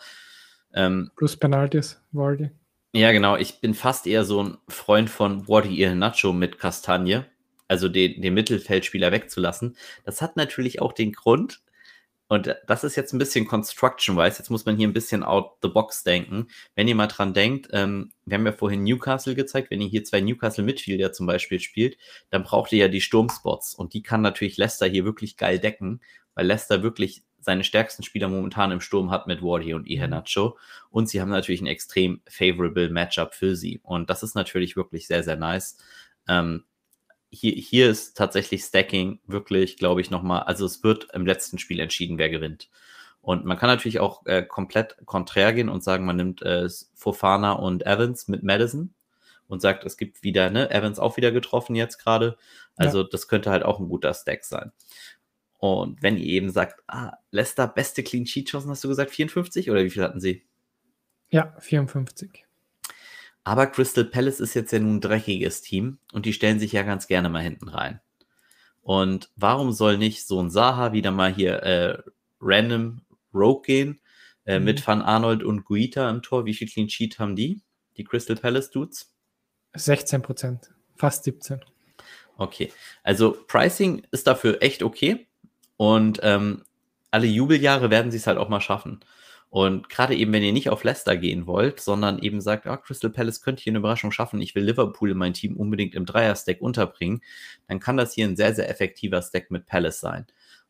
Ähm, 0.73 1.12
Plus 1.17 1.36
Penalties, 1.36 2.02
Wardy. 2.13 2.52
Ja, 2.93 3.12
genau. 3.12 3.36
Ich 3.36 3.60
bin 3.60 3.73
fast 3.73 4.08
eher 4.08 4.23
so 4.23 4.41
ein 4.41 4.58
Freund 4.69 5.10
von 5.10 5.47
Wardy 5.49 5.82
Ianacho 5.82 6.32
mit 6.32 6.58
Kastagne, 6.58 7.25
also 7.67 7.89
den, 7.89 8.21
den 8.21 8.34
Mittelfeldspieler 8.34 9.12
wegzulassen. 9.12 9.75
Das 10.06 10.21
hat 10.21 10.38
natürlich 10.38 10.82
auch 10.82 10.93
den 10.93 11.12
Grund, 11.12 11.62
und 12.29 12.55
das 12.67 12.83
ist 12.83 12.95
jetzt 12.95 13.11
ein 13.11 13.17
bisschen 13.17 13.47
construction-wise. 13.47 14.37
Jetzt 14.37 14.51
muss 14.51 14.63
man 14.63 14.77
hier 14.77 14.87
ein 14.87 14.93
bisschen 14.93 15.23
out 15.23 15.57
the 15.63 15.67
box 15.67 16.03
denken. 16.03 16.47
Wenn 16.75 16.87
ihr 16.87 16.93
mal 16.93 17.07
dran 17.07 17.33
denkt, 17.33 17.69
ähm, 17.73 18.11
wir 18.23 18.37
haben 18.37 18.45
ja 18.45 18.51
vorhin 18.51 18.83
Newcastle 18.83 19.33
gezeigt, 19.33 19.71
wenn 19.71 19.81
ihr 19.81 19.87
hier 19.87 20.03
zwei 20.03 20.21
Newcastle 20.21 20.63
Midfielder 20.63 21.11
zum 21.11 21.25
Beispiel 21.25 21.59
spielt, 21.59 21.97
dann 22.29 22.43
braucht 22.43 22.71
ihr 22.71 22.77
ja 22.77 22.87
die 22.87 23.01
Sturmspots. 23.01 23.73
Und 23.73 23.95
die 23.95 24.03
kann 24.03 24.21
natürlich 24.21 24.57
Leicester 24.57 24.85
hier 24.85 25.05
wirklich 25.05 25.37
geil 25.37 25.57
decken, 25.57 26.01
weil 26.35 26.45
Leicester 26.45 26.83
wirklich 26.83 27.23
seine 27.39 27.63
stärksten 27.63 28.03
Spieler 28.03 28.27
momentan 28.27 28.71
im 28.71 28.81
Sturm 28.81 29.09
hat 29.09 29.25
mit 29.25 29.41
Wardy 29.41 29.73
und 29.73 29.87
Iheanacho. 29.87 30.55
Und 30.91 31.09
sie 31.09 31.21
haben 31.21 31.29
natürlich 31.29 31.61
ein 31.61 31.67
extrem 31.67 32.21
favorable 32.29 32.91
Matchup 32.91 33.33
für 33.33 33.55
sie. 33.55 33.79
Und 33.81 34.11
das 34.11 34.21
ist 34.21 34.35
natürlich 34.35 34.75
wirklich 34.75 35.07
sehr, 35.07 35.23
sehr 35.23 35.35
nice. 35.35 35.77
Ähm, 36.27 36.65
hier, 37.29 37.53
hier 37.53 37.89
ist 37.89 38.17
tatsächlich 38.17 38.63
Stacking 38.63 39.19
wirklich, 39.25 39.77
glaube 39.77 40.01
ich, 40.01 40.09
nochmal, 40.09 40.43
also 40.43 40.65
es 40.65 40.83
wird 40.83 41.07
im 41.13 41.25
letzten 41.25 41.59
Spiel 41.59 41.79
entschieden, 41.79 42.17
wer 42.17 42.29
gewinnt. 42.29 42.69
Und 43.21 43.45
man 43.45 43.57
kann 43.57 43.69
natürlich 43.69 43.99
auch 43.99 44.25
äh, 44.25 44.43
komplett 44.43 44.97
konträr 45.05 45.53
gehen 45.53 45.69
und 45.69 45.83
sagen, 45.83 46.05
man 46.05 46.15
nimmt 46.15 46.41
äh, 46.41 46.67
Fofana 46.95 47.53
und 47.53 47.85
Evans 47.85 48.27
mit 48.27 48.43
Madison 48.43 48.93
und 49.47 49.61
sagt, 49.61 49.83
es 49.83 49.97
gibt 49.97 50.23
wieder, 50.23 50.49
ne, 50.49 50.71
Evans 50.71 50.99
auch 50.99 51.17
wieder 51.17 51.31
getroffen 51.31 51.75
jetzt 51.75 51.97
gerade. 51.97 52.37
Also 52.75 53.01
ja. 53.01 53.07
das 53.11 53.27
könnte 53.27 53.51
halt 53.51 53.63
auch 53.63 53.79
ein 53.79 53.89
guter 53.89 54.13
Stack 54.13 54.45
sein. 54.45 54.71
Und 55.57 56.01
wenn 56.01 56.17
ihr 56.17 56.25
eben 56.25 56.49
sagt, 56.51 56.81
ah, 56.87 57.17
Leicester 57.31 57.67
beste 57.67 58.01
Clean 58.01 58.25
Sheet 58.25 58.49
Chancen, 58.49 58.69
hast 58.71 58.83
du 58.83 58.87
gesagt 58.87 59.11
54 59.11 59.69
oder 59.69 59.83
wie 59.83 59.89
viel 59.89 60.03
hatten 60.03 60.21
sie? 60.21 60.45
Ja, 61.29 61.53
54. 61.59 62.45
Aber 63.49 63.65
Crystal 63.65 64.05
Palace 64.05 64.41
ist 64.41 64.53
jetzt 64.53 64.71
ja 64.71 64.77
nun 64.77 64.97
ein 64.97 65.01
dreckiges 65.01 65.63
Team 65.63 65.97
und 66.13 66.27
die 66.27 66.33
stellen 66.33 66.59
sich 66.59 66.71
ja 66.71 66.83
ganz 66.83 67.07
gerne 67.07 67.29
mal 67.29 67.41
hinten 67.41 67.67
rein. 67.67 67.99
Und 68.83 69.31
warum 69.38 69.71
soll 69.71 69.97
nicht 69.97 70.27
so 70.27 70.39
ein 70.39 70.51
Saha 70.51 70.93
wieder 70.93 71.09
mal 71.09 71.33
hier 71.33 71.63
äh, 71.63 71.97
random 72.39 73.01
Rogue 73.33 73.63
gehen 73.65 74.01
äh, 74.45 74.59
mhm. 74.59 74.65
mit 74.65 74.85
Van 74.85 75.01
Arnold 75.01 75.41
und 75.41 75.65
Guita 75.65 76.12
im 76.12 76.21
Tor? 76.21 76.45
Wie 76.45 76.53
viel 76.53 76.69
Clean 76.69 76.88
Sheet 76.88 77.17
haben 77.17 77.35
die? 77.35 77.63
Die 77.97 78.03
Crystal 78.03 78.35
Palace 78.35 78.69
Dudes? 78.69 79.15
16 79.73 80.21
Prozent, 80.21 80.69
fast 80.95 81.23
17. 81.23 81.59
Okay, 82.38 82.71
also 83.01 83.35
Pricing 83.47 84.03
ist 84.12 84.27
dafür 84.27 84.62
echt 84.62 84.83
okay 84.83 85.25
und 85.75 86.19
ähm, 86.21 86.65
alle 87.09 87.25
Jubeljahre 87.25 87.89
werden 87.89 88.12
sie 88.12 88.17
es 88.17 88.27
halt 88.27 88.38
auch 88.38 88.49
mal 88.49 88.62
schaffen. 88.62 88.99
Und 89.49 89.89
gerade 89.89 90.15
eben, 90.15 90.31
wenn 90.31 90.43
ihr 90.43 90.53
nicht 90.53 90.69
auf 90.69 90.83
Leicester 90.83 91.17
gehen 91.17 91.47
wollt, 91.47 91.79
sondern 91.79 92.19
eben 92.19 92.39
sagt, 92.39 92.67
ah, 92.67 92.77
Crystal 92.77 93.09
Palace 93.09 93.41
könnte 93.41 93.63
hier 93.63 93.71
eine 93.71 93.79
Überraschung 93.79 94.12
schaffen, 94.12 94.41
ich 94.41 94.53
will 94.53 94.63
Liverpool 94.63 95.09
in 95.09 95.17
mein 95.17 95.33
Team 95.33 95.57
unbedingt 95.57 95.95
im 95.95 96.05
Dreier-Stack 96.05 96.62
unterbringen, 96.62 97.21
dann 97.67 97.79
kann 97.79 97.97
das 97.97 98.13
hier 98.13 98.27
ein 98.27 98.35
sehr, 98.35 98.53
sehr 98.53 98.69
effektiver 98.69 99.21
Stack 99.23 99.49
mit 99.49 99.65
Palace 99.65 99.99
sein. 99.99 100.27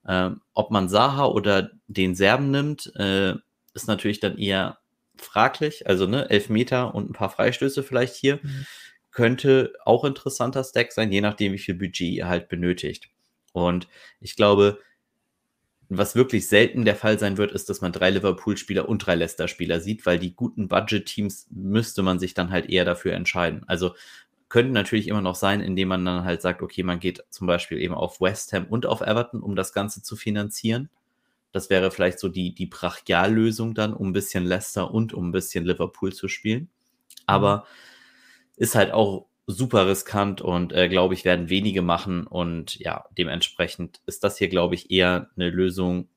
Ähm, 0.07 0.41
ob 0.53 0.71
man 0.71 0.87
Saha 0.87 1.25
oder 1.25 1.71
den 1.87 2.15
Serben 2.15 2.51
nimmt, 2.51 2.93
äh, 2.95 3.33
ist 3.73 3.87
natürlich 3.87 4.21
dann 4.21 4.37
eher 4.37 4.79
fraglich. 5.17 5.85
Also, 5.87 6.07
ne, 6.07 6.29
elf 6.29 6.49
Meter 6.49 6.95
und 6.95 7.09
ein 7.09 7.13
paar 7.13 7.29
Freistöße 7.29 7.83
vielleicht 7.83 8.15
hier. 8.15 8.39
Mhm. 8.41 8.65
Könnte 9.11 9.73
auch 9.83 10.05
interessanter 10.05 10.63
Stack 10.63 10.93
sein, 10.93 11.11
je 11.11 11.19
nachdem, 11.19 11.51
wie 11.51 11.57
viel 11.57 11.75
Budget 11.75 12.13
ihr 12.13 12.27
halt 12.29 12.47
benötigt. 12.47 13.09
Und 13.51 13.87
ich 14.21 14.37
glaube, 14.37 14.79
was 15.89 16.15
wirklich 16.15 16.47
selten 16.47 16.85
der 16.85 16.95
Fall 16.95 17.17
sein 17.17 17.37
wird, 17.37 17.51
ist, 17.51 17.69
dass 17.69 17.81
man 17.81 17.91
drei 17.91 18.11
Liverpool-Spieler 18.11 18.87
und 18.87 18.99
drei 18.99 19.15
Leicester-Spieler 19.15 19.81
sieht, 19.81 20.05
weil 20.05 20.19
die 20.19 20.35
guten 20.35 20.67
Budget-Teams 20.67 21.47
müsste 21.49 22.03
man 22.03 22.19
sich 22.19 22.35
dann 22.35 22.51
halt 22.51 22.69
eher 22.69 22.85
dafür 22.85 23.13
entscheiden. 23.13 23.63
Also 23.65 23.95
könnte 24.49 24.71
natürlich 24.71 25.07
immer 25.07 25.21
noch 25.21 25.35
sein, 25.35 25.61
indem 25.61 25.87
man 25.89 26.05
dann 26.05 26.23
halt 26.25 26.43
sagt, 26.43 26.61
okay, 26.61 26.83
man 26.83 26.99
geht 26.99 27.23
zum 27.29 27.47
Beispiel 27.47 27.79
eben 27.79 27.95
auf 27.95 28.21
West 28.21 28.53
Ham 28.53 28.65
und 28.65 28.85
auf 28.85 29.01
Everton, 29.01 29.41
um 29.41 29.55
das 29.55 29.73
Ganze 29.73 30.03
zu 30.03 30.15
finanzieren. 30.15 30.89
Das 31.51 31.71
wäre 31.71 31.89
vielleicht 31.89 32.19
so 32.19 32.29
die, 32.29 32.53
die 32.53 32.67
Brachiallösung 32.67 33.73
dann, 33.73 33.93
um 33.93 34.09
ein 34.09 34.13
bisschen 34.13 34.45
Leicester 34.45 34.91
und 34.91 35.13
um 35.13 35.29
ein 35.29 35.31
bisschen 35.31 35.65
Liverpool 35.65 36.13
zu 36.13 36.27
spielen. 36.27 36.69
Aber 37.25 37.57
mhm. 37.57 38.63
ist 38.63 38.75
halt 38.75 38.91
auch 38.91 39.28
super 39.51 39.87
riskant 39.87 40.41
und 40.41 40.73
äh, 40.73 40.87
glaube 40.87 41.15
ich, 41.15 41.25
werden 41.25 41.49
wenige 41.49 41.81
machen. 41.81 42.27
Und 42.27 42.77
ja, 42.77 43.05
dementsprechend 43.17 43.99
ist 44.05 44.23
das 44.23 44.37
hier, 44.37 44.47
glaube 44.47 44.75
ich, 44.75 44.91
eher 44.91 45.31
eine 45.35 45.49
Lösung, 45.49 46.07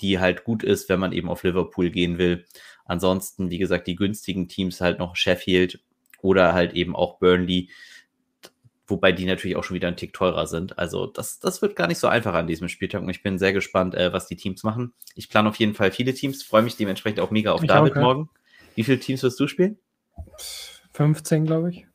die 0.00 0.20
halt 0.20 0.44
gut 0.44 0.62
ist, 0.62 0.88
wenn 0.88 1.00
man 1.00 1.12
eben 1.12 1.28
auf 1.28 1.42
Liverpool 1.42 1.90
gehen 1.90 2.18
will. 2.18 2.44
Ansonsten, 2.84 3.50
wie 3.50 3.58
gesagt, 3.58 3.88
die 3.88 3.96
günstigen 3.96 4.46
Teams 4.46 4.80
halt 4.80 5.00
noch 5.00 5.16
Sheffield 5.16 5.80
oder 6.20 6.52
halt 6.52 6.74
eben 6.74 6.94
auch 6.94 7.18
Burnley, 7.18 7.68
wobei 8.86 9.10
die 9.10 9.26
natürlich 9.26 9.56
auch 9.56 9.64
schon 9.64 9.74
wieder 9.74 9.88
ein 9.88 9.96
Tick 9.96 10.12
teurer 10.12 10.46
sind. 10.46 10.78
Also 10.78 11.06
das, 11.06 11.40
das 11.40 11.62
wird 11.62 11.74
gar 11.74 11.88
nicht 11.88 11.98
so 11.98 12.06
einfach 12.06 12.34
an 12.34 12.46
diesem 12.46 12.68
Spieltag 12.68 13.02
und 13.02 13.08
ich 13.08 13.24
bin 13.24 13.40
sehr 13.40 13.52
gespannt, 13.52 13.96
äh, 13.96 14.12
was 14.12 14.28
die 14.28 14.36
Teams 14.36 14.62
machen. 14.62 14.92
Ich 15.16 15.28
plane 15.28 15.48
auf 15.48 15.56
jeden 15.56 15.74
Fall 15.74 15.90
viele 15.90 16.14
Teams, 16.14 16.44
freue 16.44 16.62
mich 16.62 16.76
dementsprechend 16.76 17.18
auch 17.18 17.32
mega 17.32 17.50
auf 17.50 17.62
ich 17.62 17.68
David 17.68 17.92
auch, 17.92 17.96
ja. 17.96 18.02
morgen. 18.02 18.30
Wie 18.76 18.84
viele 18.84 19.00
Teams 19.00 19.24
wirst 19.24 19.40
du 19.40 19.48
spielen? 19.48 19.78
15, 20.92 21.44
glaube 21.44 21.70
ich. 21.70 21.86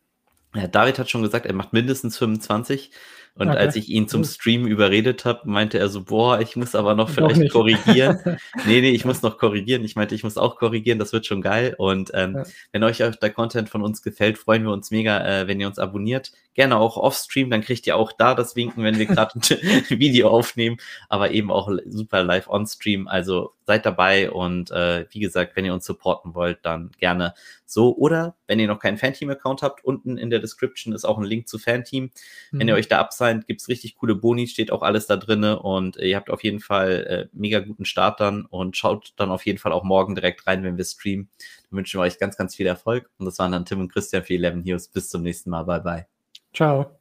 David 0.65 0.97
hat 0.97 1.09
schon 1.09 1.21
gesagt, 1.21 1.45
er 1.45 1.53
macht 1.53 1.73
mindestens 1.73 2.17
25. 2.17 2.91
Und 3.35 3.49
okay. 3.49 3.57
als 3.57 3.75
ich 3.75 3.89
ihn 3.89 4.07
zum 4.07 4.23
Stream 4.23 4.65
überredet 4.65 5.23
habe, 5.25 5.41
meinte 5.45 5.77
er 5.77 5.89
so, 5.89 6.03
boah, 6.03 6.39
ich 6.39 6.55
muss 6.55 6.73
aber 6.73 6.95
noch 6.95 7.09
vielleicht 7.09 7.51
korrigieren. 7.51 8.19
nee, 8.65 8.81
nee, 8.81 8.89
ich 8.89 9.05
muss 9.05 9.21
noch 9.21 9.37
korrigieren. 9.37 9.83
Ich 9.83 9.95
meinte, 9.95 10.15
ich 10.15 10.23
muss 10.23 10.37
auch 10.37 10.55
korrigieren, 10.55 10.97
das 10.97 11.13
wird 11.13 11.27
schon 11.27 11.43
geil. 11.43 11.75
Und 11.77 12.09
ähm, 12.15 12.35
ja. 12.35 12.43
wenn 12.71 12.83
euch 12.83 12.97
der 12.97 13.29
Content 13.29 13.69
von 13.69 13.83
uns 13.83 14.01
gefällt, 14.01 14.39
freuen 14.39 14.63
wir 14.63 14.71
uns 14.71 14.89
mega, 14.89 15.23
äh, 15.23 15.47
wenn 15.47 15.59
ihr 15.59 15.67
uns 15.67 15.77
abonniert. 15.77 16.31
Gerne 16.57 16.77
auch 16.77 16.97
off-stream, 16.97 17.51
dann 17.51 17.61
kriegt 17.61 17.85
ihr 17.85 17.95
auch 17.95 18.11
da 18.11 18.33
das 18.33 18.55
Winken, 18.55 18.83
wenn 18.83 18.97
wir 18.97 19.05
gerade 19.05 19.31
ein 19.39 19.99
Video 19.99 20.29
aufnehmen, 20.29 20.77
aber 21.07 21.29
eben 21.29 21.51
auch 21.51 21.69
super 21.85 22.23
live 22.23 22.49
on-stream. 22.49 23.07
Also 23.07 23.53
seid 23.67 23.85
dabei 23.85 24.31
und 24.31 24.71
äh, 24.71 25.05
wie 25.11 25.19
gesagt, 25.19 25.55
wenn 25.55 25.65
ihr 25.65 25.73
uns 25.73 25.85
supporten 25.85 26.33
wollt, 26.33 26.59
dann 26.63 26.89
gerne 26.97 27.35
so. 27.65 27.95
Oder 27.95 28.35
wenn 28.47 28.59
ihr 28.59 28.67
noch 28.67 28.79
keinen 28.79 28.97
Fanteam-Account 28.97 29.61
habt, 29.61 29.85
unten 29.85 30.17
in 30.17 30.31
der 30.31 30.39
Description 30.39 30.95
ist 30.95 31.05
auch 31.05 31.19
ein 31.19 31.25
Link 31.25 31.47
zu 31.47 31.59
Fanteam. 31.59 32.05
Mhm. 32.05 32.59
Wenn 32.59 32.67
ihr 32.69 32.73
mhm. 32.73 32.79
euch 32.79 32.87
da 32.87 32.97
abseint, 32.97 33.45
gibt 33.45 33.61
es 33.61 33.67
richtig 33.67 33.95
coole 33.95 34.15
Boni, 34.15 34.47
steht 34.47 34.71
auch 34.71 34.81
alles 34.81 35.05
da 35.05 35.15
drinne 35.15 35.59
und 35.59 35.97
ihr 35.97 36.15
habt 36.15 36.31
auf 36.31 36.43
jeden 36.43 36.59
Fall 36.59 37.29
äh, 37.31 37.37
mega 37.37 37.59
guten 37.59 37.85
Start 37.85 38.19
dann 38.19 38.45
und 38.45 38.75
schaut 38.75 39.13
dann 39.17 39.29
auf 39.29 39.45
jeden 39.45 39.59
Fall 39.59 39.73
auch 39.73 39.83
morgen 39.83 40.15
direkt 40.15 40.47
rein, 40.47 40.63
wenn 40.63 40.77
wir 40.77 40.85
streamen. 40.85 41.29
Dann 41.69 41.77
wünschen 41.77 41.99
wir 41.99 42.03
euch 42.03 42.17
ganz, 42.17 42.35
ganz 42.35 42.55
viel 42.55 42.65
Erfolg 42.65 43.11
und 43.19 43.27
das 43.27 43.37
waren 43.37 43.51
dann 43.51 43.65
Tim 43.65 43.81
und 43.81 43.93
Christian 43.93 44.23
für 44.23 44.33
11 44.33 44.65
News. 44.65 44.87
Bis 44.87 45.09
zum 45.09 45.21
nächsten 45.21 45.51
Mal. 45.51 45.63
Bye, 45.63 45.81
bye. 45.81 46.16
Ciao. 46.57 46.96